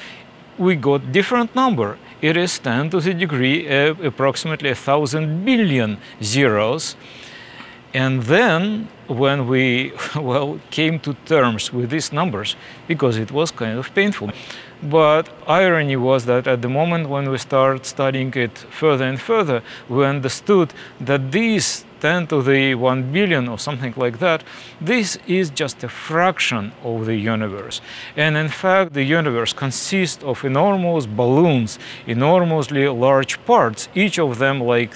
we 0.58 0.75
got 0.75 1.12
different 1.12 1.56
number. 1.56 1.98
It 2.22 2.38
is 2.38 2.60
10 2.60 2.89
to 2.92 3.00
the 3.00 3.13
degree 3.13 3.68
uh, 3.68 3.96
approximately 4.04 4.70
a 4.70 4.75
thousand 4.75 5.46
billion 5.46 5.98
zeros. 6.22 6.96
And 7.94 8.24
then 8.24 8.88
when 9.08 9.48
we 9.48 9.94
well 10.16 10.60
came 10.70 11.00
to 11.00 11.13
terms 11.25 11.74
with 11.74 11.89
these 11.89 12.13
numbers, 12.13 12.56
because 12.88 13.18
it 13.18 13.32
was 13.32 13.51
kind 13.51 13.80
of 13.80 13.94
painful. 13.96 14.32
But 14.81 15.29
irony 15.48 15.98
was 15.98 16.25
that 16.25 16.48
at 16.48 16.62
the 16.62 16.69
moment 16.69 17.09
when 17.09 17.29
we 17.29 17.38
started 17.38 17.86
studying 17.86 18.33
it 18.36 18.57
further 18.57 19.05
and 19.05 19.19
further, 19.19 19.62
we 19.89 20.05
understood 20.05 20.74
that 21.01 21.31
these 21.31 21.86
10 22.00 22.27
to 22.27 22.41
the 22.41 22.75
1 22.75 23.12
billion 23.12 23.50
or 23.50 23.59
something 23.59 23.93
like 23.98 24.19
that, 24.19 24.43
this 24.79 25.17
is 25.27 25.50
just 25.50 25.83
a 25.83 25.89
fraction 25.89 26.71
of 26.83 27.05
the 27.05 27.15
universe. 27.15 27.81
And 28.15 28.38
in 28.38 28.48
fact, 28.48 28.93
the 28.93 29.03
universe 29.03 29.51
consists 29.51 30.24
of 30.24 30.45
enormous 30.45 31.05
balloons, 31.05 31.77
enormously 32.07 32.88
large 32.88 33.43
parts, 33.45 33.89
each 33.95 34.17
of 34.17 34.39
them 34.39 34.62
like 34.62 34.93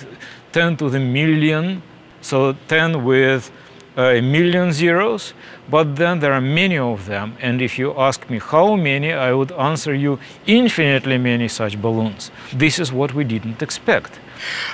10 0.54 0.78
to 0.78 0.90
the 0.90 1.00
million 1.00 1.82
so 2.24 2.56
10 2.70 3.04
with 3.04 3.52
a 3.96 4.22
million 4.22 4.72
zeros, 4.72 5.34
but 5.70 5.96
then 5.96 6.20
there 6.20 6.34
are 6.34 6.42
many 6.42 6.78
of 6.78 7.06
them. 7.06 7.38
And 7.40 7.62
if 7.62 7.78
you 7.78 7.94
ask 7.98 8.30
me 8.30 8.40
how 8.40 8.76
many, 8.76 9.14
I 9.14 9.34
would 9.34 9.52
answer 9.52 9.94
you 9.94 10.20
infinitely 10.46 11.18
many 11.18 11.48
such 11.48 11.82
balloons. 11.82 12.32
This 12.54 12.80
is 12.80 12.92
what 12.92 13.14
we 13.14 13.24
didn't 13.24 13.62
expect. 13.62 14.20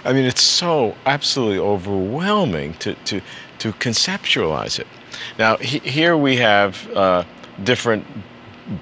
I 0.06 0.14
mean, 0.14 0.26
it's 0.26 0.42
so 0.42 0.96
absolutely 1.06 1.60
overwhelming 1.60 2.74
to, 2.76 2.94
to, 2.96 3.22
to 3.60 3.74
conceptualize 3.74 4.80
it. 4.80 4.88
Now, 5.38 5.58
he, 5.58 5.80
here 5.80 6.16
we 6.18 6.38
have 6.38 6.90
uh, 6.96 7.24
different 7.64 8.06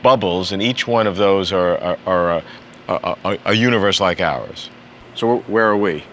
bubbles, 0.03 0.51
and 0.51 0.61
each 0.61 0.87
one 0.87 1.07
of 1.07 1.17
those 1.17 1.51
are, 1.51 1.77
are, 1.77 1.97
are 2.05 2.31
a, 2.31 2.43
a, 2.87 3.17
a, 3.25 3.37
a 3.45 3.53
universe 3.53 3.99
like 3.99 4.21
ours. 4.21 4.69
So, 5.15 5.39
where 5.47 5.67
are 5.67 5.77
we? 5.77 6.03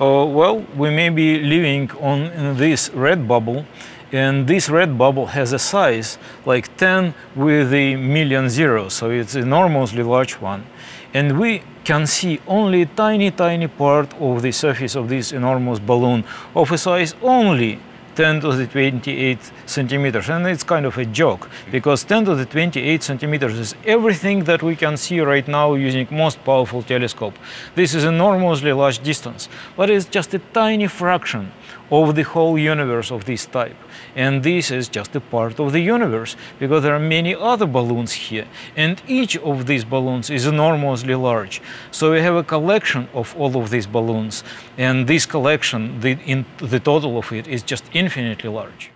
Uh, 0.00 0.24
well, 0.24 0.64
we 0.78 0.88
may 0.88 1.10
be 1.10 1.38
living 1.40 1.90
on 2.00 2.56
this 2.56 2.88
red 2.94 3.28
bubble, 3.28 3.66
and 4.12 4.46
this 4.46 4.70
red 4.70 4.96
bubble 4.96 5.26
has 5.26 5.52
a 5.52 5.58
size 5.58 6.16
like 6.46 6.74
10 6.78 7.12
with 7.36 7.70
a 7.74 7.96
million 7.96 8.48
zeros, 8.48 8.94
so 8.94 9.10
it's 9.10 9.34
enormously 9.34 10.02
large 10.02 10.40
one. 10.40 10.64
And 11.12 11.38
we 11.38 11.62
can 11.84 12.06
see 12.06 12.40
only 12.46 12.82
a 12.82 12.86
tiny, 12.86 13.30
tiny 13.30 13.68
part 13.68 14.14
of 14.18 14.40
the 14.40 14.52
surface 14.52 14.94
of 14.96 15.10
this 15.10 15.32
enormous 15.32 15.78
balloon 15.78 16.24
of 16.54 16.72
a 16.72 16.78
size 16.78 17.14
only 17.20 17.78
10 18.14 18.40
to 18.40 18.52
the 18.52 18.66
28 18.66 19.38
centimeters. 19.66 20.28
And 20.28 20.46
it's 20.46 20.62
kind 20.64 20.86
of 20.86 20.96
a 20.98 21.04
joke 21.04 21.48
because 21.70 22.04
10 22.04 22.24
to 22.26 22.34
the 22.34 22.46
28 22.46 23.02
centimeters 23.02 23.58
is 23.58 23.74
everything 23.84 24.44
that 24.44 24.62
we 24.62 24.76
can 24.76 24.96
see 24.96 25.20
right 25.20 25.46
now 25.46 25.74
using 25.74 26.06
most 26.10 26.42
powerful 26.44 26.82
telescope. 26.82 27.34
This 27.74 27.94
is 27.94 28.04
enormously 28.04 28.72
large 28.72 28.98
distance, 29.00 29.48
but 29.76 29.90
it's 29.90 30.06
just 30.06 30.34
a 30.34 30.38
tiny 30.52 30.86
fraction 30.86 31.52
of 31.90 32.14
the 32.14 32.22
whole 32.22 32.58
universe 32.58 33.10
of 33.10 33.24
this 33.24 33.46
type. 33.46 33.76
And 34.14 34.42
this 34.42 34.70
is 34.70 34.88
just 34.88 35.14
a 35.16 35.20
part 35.20 35.58
of 35.60 35.72
the 35.72 35.80
universe 35.80 36.36
because 36.58 36.82
there 36.82 36.94
are 36.94 37.00
many 37.00 37.34
other 37.34 37.66
balloons 37.66 38.12
here. 38.12 38.46
And 38.76 39.00
each 39.06 39.36
of 39.38 39.66
these 39.66 39.84
balloons 39.84 40.30
is 40.30 40.46
enormously 40.46 41.14
large. 41.14 41.60
So 41.90 42.12
we 42.12 42.20
have 42.20 42.34
a 42.34 42.44
collection 42.44 43.08
of 43.14 43.34
all 43.36 43.56
of 43.56 43.70
these 43.70 43.86
balloons. 43.86 44.44
And 44.78 45.06
this 45.06 45.26
collection, 45.26 46.00
the, 46.00 46.18
in, 46.24 46.44
the 46.58 46.80
total 46.80 47.18
of 47.18 47.32
it, 47.32 47.46
is 47.46 47.62
just 47.62 47.84
infinitely 47.92 48.50
large. 48.50 48.90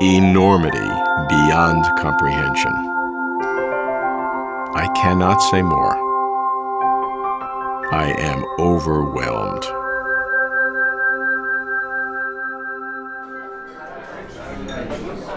Enormity 0.00 0.88
beyond 1.28 1.84
comprehension. 1.98 2.97
I 4.74 4.86
cannot 4.94 5.38
say 5.38 5.62
more. 5.62 5.96
I 7.90 8.14
am 8.18 8.44
overwhelmed. 8.58 9.64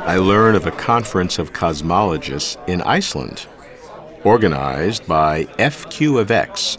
I 0.06 0.18
learn 0.18 0.56
of 0.56 0.66
a 0.68 0.72
conference 0.72 1.40
of 1.40 1.54
cosmologists 1.54 2.58
in 2.68 2.82
Iceland, 2.82 3.48
organized 4.26 5.08
by 5.08 5.46
FQXi, 5.58 6.78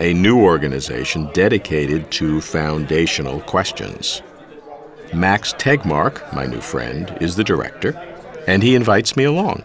a 0.00 0.14
new 0.14 0.40
organization 0.40 1.28
dedicated 1.34 2.10
to 2.12 2.40
foundational 2.40 3.40
questions. 3.42 4.22
Max 5.12 5.52
Tegmark, 5.54 6.32
my 6.32 6.46
new 6.46 6.60
friend, 6.60 7.14
is 7.20 7.36
the 7.36 7.44
director, 7.44 7.90
and 8.46 8.62
he 8.62 8.74
invites 8.74 9.16
me 9.16 9.24
along. 9.24 9.64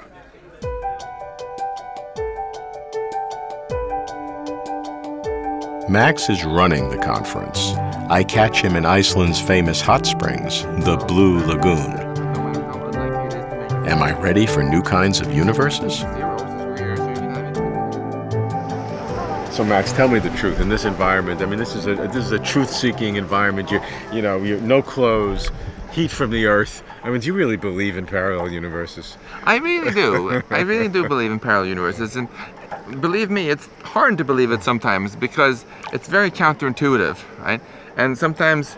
Max 5.87 6.31
is 6.31 6.43
running 6.43 6.89
the 6.89 6.97
conference. 6.97 7.73
I 8.09 8.23
catch 8.23 8.59
him 8.59 8.75
in 8.75 8.87
Iceland's 8.87 9.39
famous 9.39 9.81
hot 9.81 10.07
springs, 10.07 10.63
the 10.83 10.97
Blue 11.07 11.37
Lagoon. 11.45 11.93
Am 13.87 14.01
I 14.01 14.19
ready 14.19 14.47
for 14.47 14.63
new 14.63 14.81
kinds 14.81 15.21
of 15.21 15.31
universes? 15.31 15.99
So 19.55 19.63
Max, 19.63 19.91
tell 19.93 20.07
me 20.07 20.17
the 20.17 20.31
truth. 20.35 20.59
In 20.59 20.69
this 20.69 20.85
environment, 20.85 21.43
I 21.43 21.45
mean, 21.45 21.59
this 21.59 21.75
is 21.75 21.85
a 21.85 21.93
this 21.93 22.25
is 22.25 22.31
a 22.31 22.39
truth-seeking 22.39 23.17
environment. 23.17 23.69
You 23.69 23.79
you 24.11 24.23
know, 24.23 24.41
you 24.41 24.59
no 24.61 24.81
clothes, 24.81 25.51
heat 25.95 26.11
from 26.11 26.29
the 26.29 26.45
earth. 26.45 26.83
I 27.03 27.09
mean, 27.09 27.21
do 27.21 27.27
you 27.27 27.33
really 27.33 27.55
believe 27.55 27.95
in 27.95 28.05
parallel 28.05 28.51
universes? 28.51 29.17
I 29.45 29.57
really 29.57 29.91
do. 29.91 30.43
I 30.49 30.59
really 30.59 30.89
do 30.89 31.07
believe 31.07 31.31
in 31.31 31.39
parallel 31.39 31.67
universes, 31.67 32.17
and 32.17 32.27
believe 32.99 33.31
me, 33.31 33.49
it's 33.49 33.69
hard 33.83 34.17
to 34.17 34.25
believe 34.25 34.51
it 34.51 34.61
sometimes 34.61 35.15
because 35.15 35.65
it's 35.93 36.09
very 36.09 36.29
counterintuitive, 36.29 37.17
right? 37.39 37.61
And 37.95 38.17
sometimes 38.17 38.77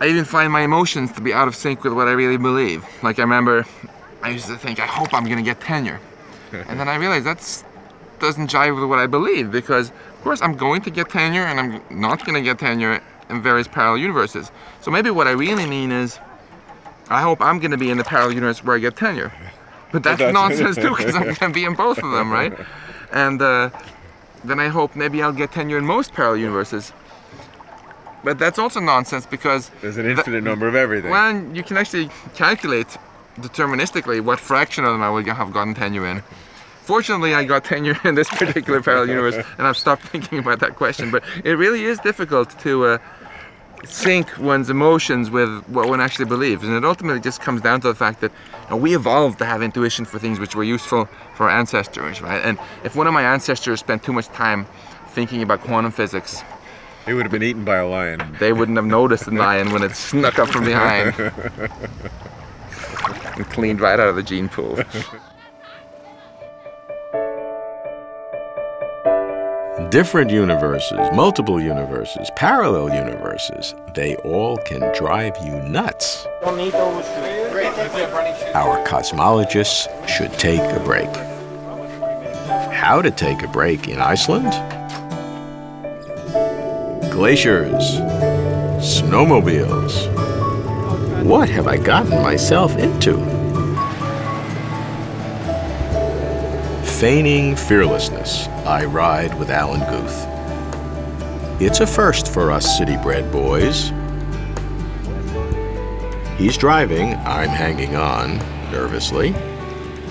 I 0.00 0.08
even 0.08 0.26
find 0.26 0.52
my 0.52 0.60
emotions 0.60 1.12
to 1.12 1.22
be 1.22 1.32
out 1.32 1.48
of 1.48 1.56
sync 1.56 1.82
with 1.82 1.94
what 1.94 2.08
I 2.08 2.12
really 2.12 2.36
believe. 2.36 2.84
Like 3.02 3.18
I 3.18 3.22
remember, 3.22 3.64
I 4.22 4.28
used 4.28 4.48
to 4.48 4.56
think, 4.58 4.80
I 4.80 4.86
hope 4.86 5.14
I'm 5.14 5.24
gonna 5.24 5.42
get 5.42 5.62
tenure, 5.62 6.00
and 6.52 6.78
then 6.78 6.88
I 6.88 6.96
realized 6.96 7.24
that's 7.24 7.64
doesn't 8.18 8.50
jive 8.50 8.80
with 8.80 8.88
what 8.88 8.98
I 8.98 9.06
believe 9.06 9.50
because, 9.50 9.90
of 9.90 10.22
course, 10.22 10.40
I'm 10.40 10.56
going 10.56 10.80
to 10.82 10.90
get 10.90 11.10
tenure 11.10 11.44
and 11.44 11.60
I'm 11.60 11.82
not 11.90 12.24
going 12.24 12.34
to 12.34 12.40
get 12.40 12.58
tenure 12.58 13.02
in 13.28 13.42
various 13.42 13.68
parallel 13.68 13.98
universes. 13.98 14.50
So 14.80 14.90
maybe 14.90 15.10
what 15.10 15.26
I 15.26 15.32
really 15.32 15.66
mean 15.66 15.92
is, 15.92 16.18
I 17.08 17.22
hope 17.22 17.40
I'm 17.40 17.58
going 17.58 17.70
to 17.70 17.76
be 17.76 17.90
in 17.90 17.98
the 17.98 18.04
parallel 18.04 18.34
universe 18.34 18.62
where 18.64 18.76
I 18.76 18.78
get 18.80 18.96
tenure. 18.96 19.32
But 19.92 20.02
that's, 20.02 20.18
that's- 20.18 20.34
nonsense 20.34 20.76
too 20.76 20.94
because 20.96 21.14
I'm 21.14 21.24
going 21.24 21.34
to 21.36 21.48
be 21.50 21.64
in 21.64 21.74
both 21.74 21.98
of 21.98 22.10
them, 22.10 22.30
right? 22.32 22.52
And 23.12 23.40
uh, 23.40 23.70
then 24.44 24.58
I 24.60 24.68
hope 24.68 24.96
maybe 24.96 25.22
I'll 25.22 25.32
get 25.32 25.52
tenure 25.52 25.78
in 25.78 25.84
most 25.86 26.12
parallel 26.12 26.38
universes. 26.38 26.92
But 28.24 28.38
that's 28.38 28.58
also 28.58 28.80
nonsense 28.80 29.24
because 29.26 29.70
There's 29.80 29.98
an 29.98 30.06
infinite 30.06 30.42
number 30.42 30.66
of 30.66 30.74
everything. 30.74 31.10
well, 31.10 31.36
you 31.54 31.62
can 31.62 31.76
actually 31.76 32.10
calculate 32.34 32.88
deterministically 33.38 34.20
what 34.20 34.40
fraction 34.40 34.84
of 34.84 34.90
them 34.92 35.02
I 35.02 35.10
would 35.10 35.26
have 35.28 35.52
gotten 35.52 35.74
tenure 35.74 36.06
in. 36.06 36.22
Fortunately, 36.82 37.34
I 37.34 37.44
got 37.44 37.64
tenure 37.64 37.98
in 38.04 38.14
this 38.16 38.28
particular 38.28 38.80
parallel 38.82 39.08
universe, 39.08 39.36
and 39.58 39.66
I've 39.66 39.76
stopped 39.76 40.02
thinking 40.02 40.38
about 40.38 40.58
that 40.60 40.74
question. 40.76 41.10
But 41.10 41.22
it 41.44 41.52
really 41.52 41.84
is 41.84 41.98
difficult 42.00 42.58
to 42.60 42.84
uh, 42.84 42.98
sync 43.84 44.36
one's 44.38 44.70
emotions 44.70 45.30
with 45.30 45.62
what 45.68 45.88
one 45.88 46.00
actually 46.00 46.24
believes, 46.24 46.64
and 46.64 46.74
it 46.74 46.84
ultimately 46.84 47.20
just 47.20 47.40
comes 47.40 47.60
down 47.60 47.80
to 47.82 47.88
the 47.88 47.94
fact 47.94 48.20
that 48.20 48.32
you 48.64 48.70
know, 48.70 48.76
we 48.76 48.94
evolved 48.94 49.38
to 49.38 49.44
have 49.44 49.62
intuition 49.62 50.04
for 50.04 50.18
things 50.18 50.40
which 50.40 50.56
were 50.56 50.64
useful 50.64 51.08
for 51.34 51.48
our 51.48 51.58
ancestors, 51.58 52.20
right? 52.20 52.42
And 52.44 52.58
if 52.84 52.96
one 52.96 53.06
of 53.06 53.14
my 53.14 53.22
ancestors 53.22 53.80
spent 53.80 54.02
too 54.02 54.12
much 54.12 54.26
time 54.28 54.66
thinking 55.08 55.42
about 55.42 55.60
quantum 55.60 55.92
physics, 55.92 56.42
He 57.06 57.12
would 57.12 57.22
have 57.24 57.32
been 57.32 57.42
eaten 57.42 57.64
by 57.64 57.76
a 57.76 57.88
lion. 57.88 58.36
they 58.40 58.52
wouldn't 58.52 58.76
have 58.76 58.86
noticed 58.86 59.26
the 59.26 59.30
lion 59.32 59.72
when 59.72 59.82
it 59.82 59.94
snuck 59.94 60.38
up 60.38 60.48
from 60.48 60.64
behind 60.64 61.14
and 63.36 63.50
cleaned 63.50 63.80
right 63.80 64.00
out 64.00 64.08
of 64.08 64.16
the 64.16 64.22
gene 64.22 64.48
pool. 64.48 64.78
Different 69.90 70.30
universes, 70.30 70.98
multiple 71.14 71.60
universes, 71.60 72.30
parallel 72.34 72.92
universes, 72.94 73.74
they 73.94 74.16
all 74.16 74.56
can 74.58 74.80
drive 74.98 75.36
you 75.44 75.60
nuts. 75.62 76.26
Our 78.54 78.84
cosmologists 78.84 79.86
should 80.08 80.32
take 80.32 80.60
a 80.60 80.80
break. 80.80 81.08
How 82.72 83.00
to 83.00 83.10
take 83.12 83.42
a 83.42 83.48
break 83.48 83.86
in 83.86 84.00
Iceland? 84.00 84.50
Glaciers, 87.12 88.00
snowmobiles. 88.82 90.12
What 91.24 91.48
have 91.48 91.68
I 91.68 91.76
gotten 91.76 92.22
myself 92.22 92.76
into? 92.76 93.16
Feigning 96.98 97.54
fearlessness, 97.56 98.48
I 98.66 98.84
ride 98.84 99.38
with 99.38 99.48
Alan 99.48 99.78
Guth. 99.78 100.26
It's 101.62 101.78
a 101.78 101.86
first 101.86 102.26
for 102.34 102.50
us 102.50 102.76
city 102.76 102.96
bred 102.96 103.30
boys. 103.30 103.92
He's 106.36 106.56
driving, 106.56 107.14
I'm 107.14 107.48
hanging 107.48 107.94
on, 107.94 108.38
nervously. 108.72 109.36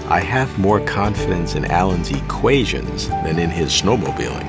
I 0.07 0.21
have 0.21 0.57
more 0.57 0.79
confidence 0.85 1.55
in 1.55 1.65
Alan's 1.65 2.11
equations 2.11 3.09
than 3.09 3.39
in 3.39 3.49
his 3.49 3.71
snowmobiling. 3.71 4.45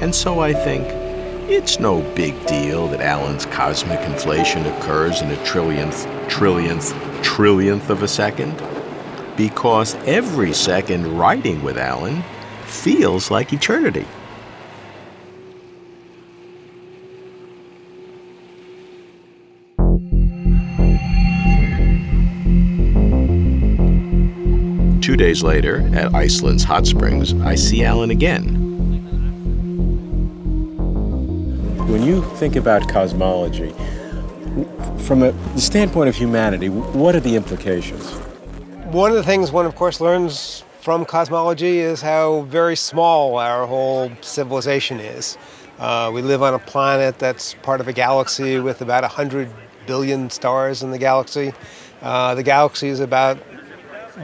And 0.00 0.14
so 0.14 0.38
I 0.38 0.52
think 0.52 0.86
it's 1.50 1.80
no 1.80 2.00
big 2.14 2.46
deal 2.46 2.86
that 2.88 3.00
Alan's 3.00 3.46
cosmic 3.46 3.98
inflation 4.02 4.64
occurs 4.66 5.20
in 5.20 5.32
a 5.32 5.36
trillionth, 5.38 6.06
trillionth, 6.28 6.92
trillionth 7.24 7.90
of 7.90 8.04
a 8.04 8.08
second 8.08 8.56
because 9.36 9.94
every 10.06 10.52
second 10.52 11.18
riding 11.18 11.62
with 11.62 11.76
Alan 11.76 12.22
feels 12.64 13.30
like 13.30 13.52
eternity. 13.52 14.06
Two 25.00 25.16
days 25.16 25.42
later, 25.42 25.80
at 25.94 26.14
Iceland's 26.14 26.64
hot 26.64 26.86
springs, 26.86 27.34
I 27.34 27.54
see 27.54 27.84
Alan 27.84 28.10
again. 28.10 28.62
When 31.86 32.02
you 32.02 32.22
think 32.36 32.56
about 32.56 32.88
cosmology, 32.88 33.74
from 35.04 35.22
a, 35.22 35.32
the 35.32 35.60
standpoint 35.60 36.08
of 36.08 36.16
humanity, 36.16 36.68
what 36.70 37.14
are 37.14 37.20
the 37.20 37.36
implications? 37.36 38.23
One 38.94 39.10
of 39.10 39.16
the 39.16 39.24
things 39.24 39.50
one, 39.50 39.66
of 39.66 39.74
course, 39.74 40.00
learns 40.00 40.62
from 40.80 41.04
cosmology 41.04 41.80
is 41.80 42.00
how 42.00 42.42
very 42.42 42.76
small 42.76 43.38
our 43.38 43.66
whole 43.66 44.12
civilization 44.20 45.00
is. 45.00 45.36
Uh, 45.80 46.12
we 46.14 46.22
live 46.22 46.44
on 46.44 46.54
a 46.54 46.60
planet 46.60 47.18
that's 47.18 47.54
part 47.54 47.80
of 47.80 47.88
a 47.88 47.92
galaxy 47.92 48.60
with 48.60 48.82
about 48.82 49.02
100 49.02 49.50
billion 49.88 50.30
stars 50.30 50.84
in 50.84 50.92
the 50.92 50.98
galaxy. 50.98 51.52
Uh, 52.02 52.36
the 52.36 52.44
galaxy 52.44 52.86
is 52.86 53.00
about 53.00 53.36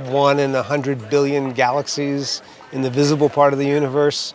one 0.07 0.39
in 0.39 0.55
a 0.55 0.63
hundred 0.63 1.11
billion 1.11 1.53
galaxies 1.53 2.41
in 2.71 2.81
the 2.81 2.91
visible 2.91 3.29
part 3.29 3.53
of 3.53 3.59
the 3.59 3.67
universe. 3.67 4.35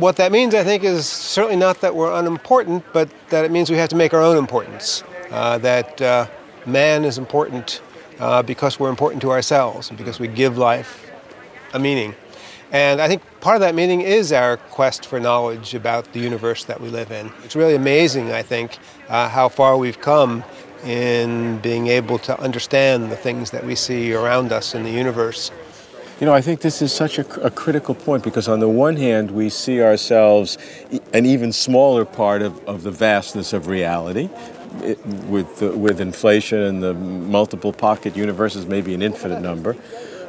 What 0.00 0.16
that 0.16 0.32
means, 0.32 0.52
I 0.52 0.64
think, 0.64 0.82
is 0.82 1.06
certainly 1.06 1.54
not 1.54 1.80
that 1.82 1.94
we're 1.94 2.12
unimportant, 2.12 2.84
but 2.92 3.08
that 3.28 3.44
it 3.44 3.52
means 3.52 3.70
we 3.70 3.76
have 3.76 3.90
to 3.90 3.96
make 3.96 4.12
our 4.12 4.20
own 4.20 4.36
importance. 4.36 5.04
Uh, 5.30 5.58
that 5.58 6.02
uh, 6.02 6.26
man 6.66 7.04
is 7.04 7.18
important 7.18 7.82
uh, 8.20 8.42
because 8.42 8.78
we're 8.80 8.90
important 8.90 9.22
to 9.22 9.30
ourselves 9.30 9.88
and 9.88 9.98
because 9.98 10.18
we 10.18 10.28
give 10.28 10.58
life 10.58 11.10
a 11.74 11.78
meaning. 11.78 12.14
And 12.70 13.00
I 13.00 13.08
think 13.08 13.22
part 13.40 13.56
of 13.56 13.60
that 13.62 13.74
meaning 13.74 14.02
is 14.02 14.30
our 14.32 14.58
quest 14.58 15.06
for 15.06 15.18
knowledge 15.18 15.74
about 15.74 16.12
the 16.12 16.20
universe 16.20 16.64
that 16.64 16.80
we 16.80 16.90
live 16.90 17.10
in. 17.10 17.32
It's 17.44 17.56
really 17.56 17.74
amazing, 17.74 18.32
I 18.32 18.42
think, 18.42 18.78
uh, 19.08 19.28
how 19.28 19.48
far 19.48 19.78
we've 19.78 20.00
come 20.00 20.44
in 20.84 21.58
being 21.58 21.86
able 21.88 22.18
to 22.18 22.38
understand 22.40 23.10
the 23.10 23.16
things 23.16 23.50
that 23.50 23.64
we 23.64 23.74
see 23.74 24.12
around 24.12 24.52
us 24.52 24.74
in 24.74 24.84
the 24.84 24.90
universe. 24.90 25.50
You 26.20 26.26
know, 26.26 26.34
I 26.34 26.40
think 26.40 26.60
this 26.60 26.82
is 26.82 26.92
such 26.92 27.18
a, 27.18 27.42
a, 27.42 27.50
critical 27.50 27.94
point 27.94 28.24
because, 28.24 28.48
on 28.48 28.58
the 28.58 28.68
one 28.68 28.96
hand, 28.96 29.30
we 29.30 29.48
see 29.48 29.80
ourselves 29.80 30.58
an 31.14 31.24
even 31.24 31.52
smaller 31.52 32.04
part 32.04 32.42
of, 32.42 32.62
of 32.66 32.82
the 32.82 32.90
vastness 32.90 33.52
of 33.52 33.68
reality. 33.68 34.28
It, 34.82 35.04
with, 35.06 35.58
the, 35.58 35.76
with 35.76 36.00
inflation 36.00 36.58
and 36.58 36.82
the 36.82 36.94
multiple 36.94 37.72
pocket 37.72 38.16
universes, 38.16 38.66
maybe 38.66 38.94
an 38.94 39.02
infinite 39.02 39.40
number. 39.40 39.76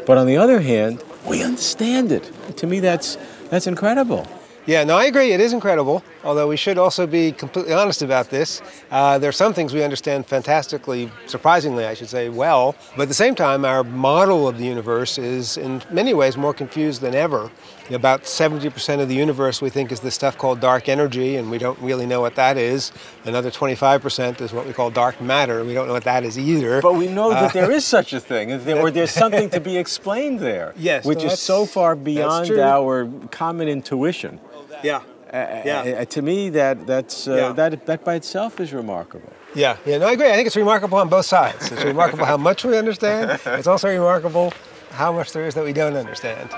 But 0.06 0.17
on 0.17 0.28
the 0.28 0.38
other 0.38 0.60
hand, 0.60 1.04
we 1.28 1.43
understand 1.43 2.12
it. 2.12 2.32
To 2.58 2.67
me, 2.67 2.80
that's, 2.80 3.17
that's 3.49 3.67
incredible. 3.67 4.28
Yeah, 4.65 4.84
no, 4.84 4.97
I 4.97 5.06
agree. 5.06 5.32
It 5.32 5.39
is 5.39 5.54
incredible. 5.54 6.04
Although 6.23 6.47
we 6.47 6.58
should 6.58 6.78
also 6.78 7.08
be 7.08 7.32
completely 7.32 7.73
honest 7.73 8.02
about 8.02 8.30
this. 8.30 8.62
Uh, 8.91 9.17
there 9.17 9.30
are 9.30 9.32
some 9.34 9.54
things 9.54 9.73
we 9.73 9.84
understand 9.84 10.28
fantastically, 10.28 11.12
surprisingly, 11.25 11.86
I 11.86 11.93
should 11.95 12.10
say, 12.10 12.30
well. 12.30 12.75
But 12.95 13.04
at 13.04 13.08
the 13.08 13.13
same 13.15 13.36
time, 13.36 13.65
our 13.65 13.84
model 13.84 14.47
of 14.47 14.58
the 14.58 14.65
universe 14.65 15.17
is 15.17 15.58
in 15.58 15.82
many 15.89 16.13
ways 16.13 16.38
more 16.38 16.54
confused 16.54 17.02
than 17.02 17.15
ever. 17.15 17.49
About 17.91 18.23
70% 18.23 19.02
of 19.02 19.10
the 19.10 19.15
universe 19.15 19.62
we 19.62 19.69
think 19.69 19.91
is 19.91 19.99
this 19.99 20.13
stuff 20.13 20.38
called 20.38 20.60
dark 20.60 20.88
energy, 20.88 21.38
and 21.38 21.49
we 21.49 21.58
don't 21.58 21.80
really 21.80 22.06
know 22.06 22.21
what 22.21 22.36
that 22.36 22.56
is. 22.58 22.91
Another 23.25 23.49
25% 23.49 24.41
is 24.41 24.54
what 24.54 24.67
we 24.67 24.73
call 24.73 24.91
dark 24.91 25.19
matter, 25.19 25.60
and 25.60 25.67
we 25.67 25.73
don't 25.73 25.88
know 25.88 25.93
what 25.93 26.04
that 26.04 26.23
is 26.23 26.38
either. 26.38 26.82
But 26.82 26.95
we 26.95 27.08
know 27.08 27.32
that 27.32 27.49
uh, 27.49 27.54
there 27.54 27.71
is 27.71 27.86
such 27.86 28.13
a 28.13 28.19
thing, 28.19 28.52
or 28.52 28.91
there's 28.91 29.12
something 29.23 29.49
to 29.49 29.60
be 29.60 29.78
explained 29.78 30.39
there. 30.39 30.73
Yes. 30.78 31.04
Which 31.04 31.19
no, 31.19 31.25
is 31.25 31.39
so 31.39 31.65
far 31.65 31.95
beyond 31.95 32.52
our 32.52 33.10
common 33.32 33.67
intuition. 33.67 34.39
Yeah. 34.84 35.02
Uh, 35.32 35.62
yeah. 35.65 35.82
Uh, 35.82 36.06
to 36.06 36.21
me, 36.21 36.49
that 36.49 36.88
that's 36.88 37.28
uh, 37.28 37.36
yeah. 37.36 37.52
that 37.54 37.86
that 37.86 38.04
by 38.04 38.15
itself 38.15 38.60
is 38.60 38.73
remarkable. 38.73 39.32
Yeah, 39.54 39.78
yeah, 39.86 39.97
no, 39.99 40.08
I 40.08 40.13
agree. 40.13 40.30
I 40.30 40.34
think 40.34 40.47
it's 40.47 40.56
remarkable 40.56 40.97
on 40.97 41.10
both 41.10 41.25
sides. 41.25 41.71
It's 41.71 41.84
remarkable 41.84 42.25
how 42.25 42.38
much 42.38 42.63
we 42.63 42.78
understand. 42.78 43.39
It's 43.45 43.67
also 43.67 43.89
remarkable 43.89 44.54
how 44.91 45.12
much 45.12 45.32
there 45.32 45.45
is 45.45 45.54
that 45.54 45.63
we 45.63 45.73
don't 45.73 45.95
understand. 45.95 46.49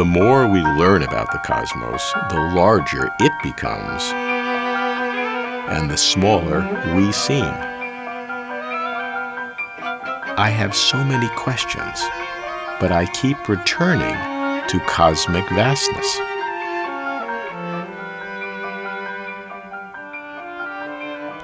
The 0.00 0.06
more 0.06 0.48
we 0.48 0.62
learn 0.62 1.02
about 1.02 1.30
the 1.30 1.36
cosmos, 1.44 2.14
the 2.30 2.40
larger 2.54 3.10
it 3.20 3.32
becomes, 3.42 4.02
and 5.68 5.90
the 5.90 5.98
smaller 5.98 6.62
we 6.96 7.12
seem. 7.12 7.44
I 10.38 10.48
have 10.48 10.74
so 10.74 11.04
many 11.04 11.28
questions 11.36 12.02
but 12.80 12.90
I 12.90 13.04
keep 13.12 13.46
returning 13.46 14.16
to 14.68 14.80
cosmic 14.86 15.46
vastness. 15.50 16.16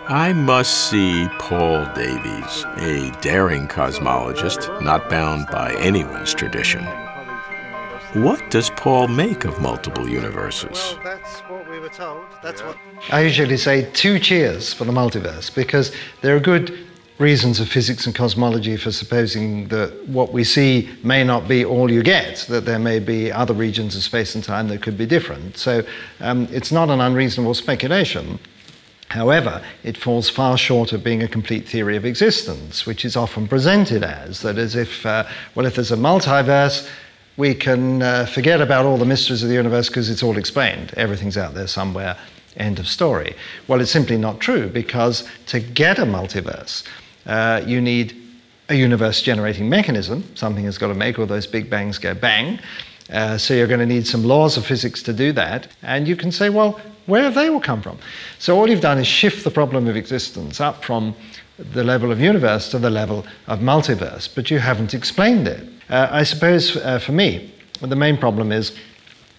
I 0.09 0.33
must 0.33 0.88
see 0.88 1.29
Paul 1.38 1.85
Davies, 1.95 2.64
a 2.79 3.11
daring 3.21 3.69
cosmologist 3.69 4.81
not 4.81 5.11
bound 5.11 5.47
by 5.49 5.75
anyone's 5.75 6.33
tradition. 6.33 7.06
What 8.22 8.50
does 8.50 8.70
Paul 8.70 9.09
make 9.09 9.44
of 9.44 9.61
multiple 9.61 10.09
universes? 10.09 10.70
Well, 10.72 11.00
that's 11.05 11.40
what 11.50 11.68
we 11.68 11.79
were 11.79 11.90
told. 11.90 12.24
That's 12.42 12.62
yeah. 12.62 12.68
what 12.68 12.79
I 13.11 13.20
usually 13.20 13.59
say 13.59 13.90
two 13.92 14.18
cheers 14.18 14.72
for 14.72 14.87
the 14.87 14.92
multiverse 14.92 15.55
because 15.55 15.94
there 16.22 16.35
are 16.35 16.40
good 16.40 16.79
reasons 17.18 17.61
of 17.61 17.68
physics 17.68 18.07
and 18.07 18.14
cosmology 18.14 18.79
for 18.79 18.90
supposing 18.90 19.68
that 19.68 20.09
what 20.09 20.33
we 20.33 20.44
see 20.44 20.88
may 21.02 21.24
not 21.24 21.46
be 21.46 21.62
all 21.62 21.90
you 21.90 22.02
get, 22.02 22.38
that 22.48 22.64
there 22.64 22.79
may 22.79 23.00
be 23.00 23.31
other 23.31 23.52
regions 23.52 23.94
of 23.94 24.02
space 24.02 24.35
and 24.35 24.42
time 24.42 24.68
that 24.68 24.81
could 24.81 24.96
be 24.96 25.05
different. 25.05 25.59
So 25.59 25.83
um, 26.20 26.48
it's 26.50 26.72
not 26.72 26.88
an 26.88 27.02
unreasonable 27.02 27.52
speculation. 27.52 28.38
However, 29.09 29.62
it 29.85 29.98
falls 29.98 30.31
far 30.31 30.57
short 30.57 30.94
of 30.94 31.05
being 31.05 31.22
a 31.22 31.29
complete 31.29 31.68
theory 31.68 31.98
of 31.98 32.07
existence, 32.07 32.87
which 32.87 33.05
is 33.05 33.14
often 33.14 33.46
presented 33.46 34.02
as 34.02 34.40
that 34.40 34.57
as 34.57 34.74
if, 34.74 35.05
uh, 35.05 35.24
well, 35.55 35.66
if 35.66 35.74
there's 35.74 35.92
a 35.92 35.96
multiverse, 35.96 36.88
we 37.37 37.55
can 37.55 38.03
uh, 38.03 38.27
forget 38.27 38.61
about 38.61 38.87
all 38.87 38.96
the 38.96 39.05
mysteries 39.05 39.42
of 39.42 39.49
the 39.49 39.55
universe 39.55 39.88
because 39.88 40.09
it's 40.09 40.22
all 40.22 40.38
explained. 40.38 40.92
Everything's 40.96 41.37
out 41.37 41.55
there 41.55 41.66
somewhere. 41.66 42.16
End 42.57 42.79
of 42.79 42.88
story. 42.88 43.35
Well, 43.68 43.81
it's 43.81 43.90
simply 43.90 44.16
not 44.16 44.40
true 44.40 44.68
because 44.68 45.29
to 45.46 45.61
get 45.61 45.99
a 45.99 46.05
multiverse, 46.05 46.85
uh, 47.27 47.62
you 47.66 47.81
need 47.81 48.16
a 48.68 48.75
universe 48.75 49.20
generating 49.20 49.68
mechanism. 49.68 50.25
Something 50.35 50.64
has 50.64 50.79
got 50.79 50.88
to 50.88 50.94
make 50.94 51.18
all 51.18 51.27
those 51.27 51.46
big 51.46 51.68
bangs 51.68 51.99
go 51.99 52.14
bang. 52.14 52.59
Uh, 53.12 53.38
so 53.38 53.55
you're 53.55 53.68
going 53.68 53.81
to 53.81 53.87
need 53.87 54.07
some 54.07 54.25
laws 54.25 54.57
of 54.57 54.66
physics 54.66 55.03
to 55.03 55.12
do 55.12 55.33
that. 55.33 55.68
And 55.83 56.09
you 56.09 56.16
can 56.16 56.33
say, 56.33 56.49
well, 56.49 56.81
where 57.07 57.22
have 57.22 57.35
they 57.35 57.49
all 57.49 57.61
come 57.61 57.83
from? 57.83 57.99
So 58.38 58.59
all 58.59 58.68
you've 58.68 58.81
done 58.81 58.99
is 58.99 59.07
shift 59.07 59.44
the 59.44 59.51
problem 59.51 59.87
of 59.87 59.96
existence 59.96 60.61
up 60.61 60.85
from 60.85 61.14
the 61.59 61.85
level 61.85 62.12
of 62.12 62.21
universe 62.21 62.71
to 62.71 62.79
the 62.79 62.90
level 62.90 63.27
of 63.47 63.61
multiverse, 63.61 64.29
but 64.35 64.51
you 64.51 64.59
haven't 64.59 64.95
explained 64.95 65.49
it. 65.49 65.69
Uh, 65.88 66.09
I 66.11 66.23
suppose 66.23 66.77
uh, 66.77 66.99
for 66.99 67.12
me, 67.12 67.53
the 67.81 67.97
main 67.97 68.16
problem 68.16 68.53
is 68.53 68.77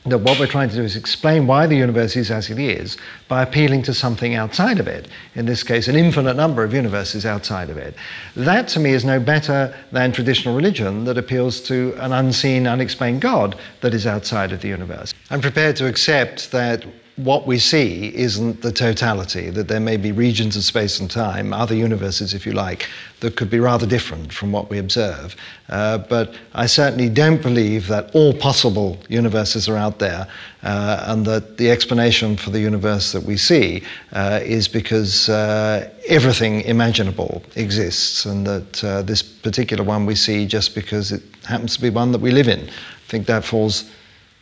that 0.09 0.19
what 0.19 0.39
we're 0.39 0.47
trying 0.47 0.69
to 0.69 0.75
do 0.75 0.83
is 0.83 0.95
explain 0.95 1.47
why 1.47 1.67
the 1.67 1.75
universe 1.75 2.15
is 2.15 2.31
as 2.31 2.49
it 2.49 2.59
is 2.59 2.97
by 3.27 3.43
appealing 3.43 3.83
to 3.83 3.93
something 3.93 4.35
outside 4.35 4.79
of 4.79 4.87
it. 4.87 5.09
In 5.35 5.45
this 5.45 5.63
case, 5.63 5.87
an 5.87 5.95
infinite 5.95 6.35
number 6.35 6.63
of 6.63 6.73
universes 6.73 7.25
outside 7.25 7.69
of 7.69 7.77
it. 7.77 7.93
That 8.35 8.67
to 8.69 8.79
me 8.79 8.91
is 8.91 9.03
no 9.03 9.19
better 9.19 9.75
than 9.91 10.11
traditional 10.11 10.55
religion 10.55 11.03
that 11.05 11.17
appeals 11.17 11.61
to 11.63 11.93
an 11.99 12.13
unseen, 12.13 12.67
unexplained 12.67 13.21
God 13.21 13.57
that 13.81 13.93
is 13.93 14.07
outside 14.07 14.51
of 14.51 14.61
the 14.61 14.69
universe. 14.69 15.13
I'm 15.29 15.41
prepared 15.41 15.75
to 15.77 15.87
accept 15.87 16.51
that 16.51 16.85
what 17.17 17.47
we 17.47 17.57
see 17.57 18.15
isn't 18.15 18.61
the 18.61 18.71
totality, 18.71 19.49
that 19.49 19.67
there 19.67 19.79
may 19.79 19.97
be 19.97 20.11
regions 20.11 20.55
of 20.55 20.63
space 20.63 20.99
and 20.99 21.09
time, 21.09 21.51
other 21.51 21.73
universes, 21.73 22.35
if 22.35 22.45
you 22.45 22.51
like, 22.51 22.87
that 23.21 23.35
could 23.35 23.49
be 23.49 23.59
rather 23.59 23.87
different 23.87 24.31
from 24.31 24.51
what 24.51 24.69
we 24.69 24.77
observe. 24.77 25.35
Uh, 25.69 25.97
but 25.97 26.35
I 26.53 26.67
certainly 26.67 27.09
don't 27.09 27.41
believe 27.41 27.87
that 27.87 28.13
all 28.13 28.35
possible 28.35 28.99
universes 29.09 29.67
are 29.67 29.75
out 29.75 29.97
there, 29.97 30.27
uh, 30.61 31.05
and 31.07 31.25
that 31.25 31.57
the 31.57 31.71
explanation 31.71 32.37
for 32.37 32.51
the 32.51 32.59
universe 32.59 33.11
that 33.13 33.23
we 33.23 33.35
see 33.35 33.83
uh, 34.13 34.39
is 34.43 34.67
because 34.67 35.27
uh, 35.27 35.89
everything 36.07 36.61
imaginable 36.61 37.41
exists, 37.55 38.25
and 38.25 38.45
that 38.45 38.83
uh, 38.83 39.01
this 39.01 39.23
particular 39.23 39.83
one 39.83 40.05
we 40.05 40.13
see 40.13 40.45
just 40.45 40.75
because 40.75 41.11
it 41.11 41.23
happens 41.45 41.75
to 41.77 41.81
be 41.81 41.89
one 41.89 42.11
that 42.11 42.21
we 42.21 42.29
live 42.29 42.47
in. 42.47 42.69
I 42.69 43.09
think 43.09 43.25
that 43.25 43.43
falls 43.43 43.89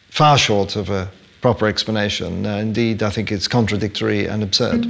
far 0.09 0.37
short 0.37 0.75
of 0.75 0.89
a 0.89 1.09
proper 1.45 1.67
explanation. 1.67 2.43
Uh, 2.43 2.57
indeed, 2.57 3.03
I 3.03 3.11
think 3.11 3.31
it's 3.31 3.47
contradictory 3.47 4.25
and 4.25 4.41
absurd. 4.41 4.83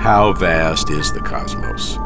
How 0.00 0.32
vast 0.32 0.90
is 0.90 1.12
the 1.12 1.20
cosmos? 1.20 1.96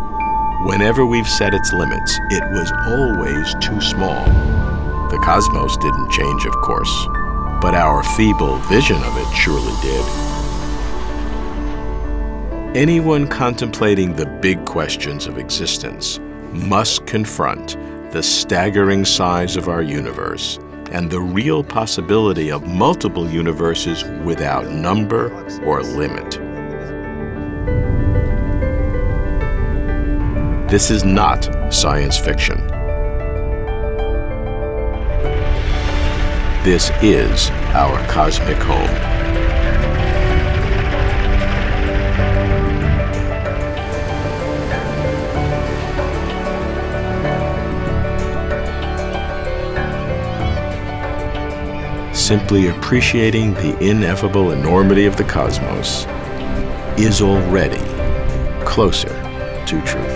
Whenever 0.67 1.07
we've 1.07 1.27
set 1.27 1.55
its 1.55 1.73
limits, 1.73 2.19
it 2.29 2.45
was 2.53 2.71
always 2.89 3.55
too 3.67 3.81
small. 3.81 4.23
The 5.09 5.19
cosmos 5.25 5.79
didn't 5.79 6.11
change, 6.11 6.45
of 6.45 6.53
course, 6.57 7.07
but 7.63 7.75
our 7.75 8.03
feeble 8.03 8.59
vision 8.69 9.03
of 9.03 9.17
it 9.17 9.35
surely 9.35 9.73
did. 9.81 10.05
Anyone 12.77 13.29
contemplating 13.29 14.15
the 14.15 14.27
big 14.27 14.63
questions 14.67 15.27
of 15.27 15.39
existence 15.39 16.21
must 16.53 17.07
confront 17.07 17.79
the 18.15 18.23
staggering 18.23 19.05
size 19.05 19.57
of 19.57 19.69
our 19.69 19.83
universe 19.83 20.61
and 20.93 21.11
the 21.11 21.21
real 21.21 21.65
possibility 21.65 22.49
of 22.49 22.65
multiple 22.65 23.29
universes 23.29 24.05
without 24.25 24.71
number 24.71 25.33
or 25.65 25.83
limit. 25.83 26.31
This 30.71 30.93
is 30.93 31.03
not 31.03 31.51
science 31.75 32.17
fiction. 32.17 32.65
This 36.63 36.93
is 37.03 37.51
our 37.75 37.99
cosmic 38.07 38.59
home. 38.59 39.24
Simply 52.15 52.69
appreciating 52.69 53.55
the 53.55 53.77
ineffable 53.81 54.53
enormity 54.53 55.07
of 55.07 55.17
the 55.17 55.25
cosmos 55.25 56.07
is 56.97 57.21
already 57.21 57.83
closer 58.65 59.09
to 59.67 59.83
truth. 59.85 60.14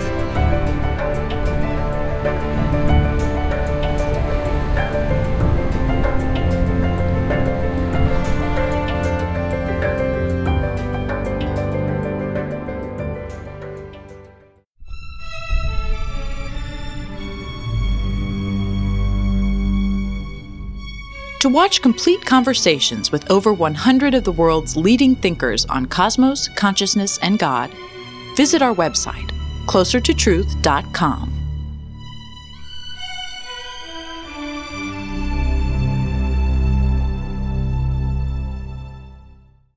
To 21.49 21.53
watch 21.53 21.81
complete 21.81 22.23
conversations 22.23 23.11
with 23.11 23.31
over 23.31 23.51
100 23.51 24.13
of 24.13 24.23
the 24.23 24.31
world's 24.31 24.77
leading 24.77 25.15
thinkers 25.15 25.65
on 25.65 25.87
cosmos, 25.87 26.47
consciousness, 26.49 27.17
and 27.23 27.39
God, 27.39 27.71
visit 28.35 28.61
our 28.61 28.75
website, 28.75 29.31
closertotruth.com. 29.65 31.38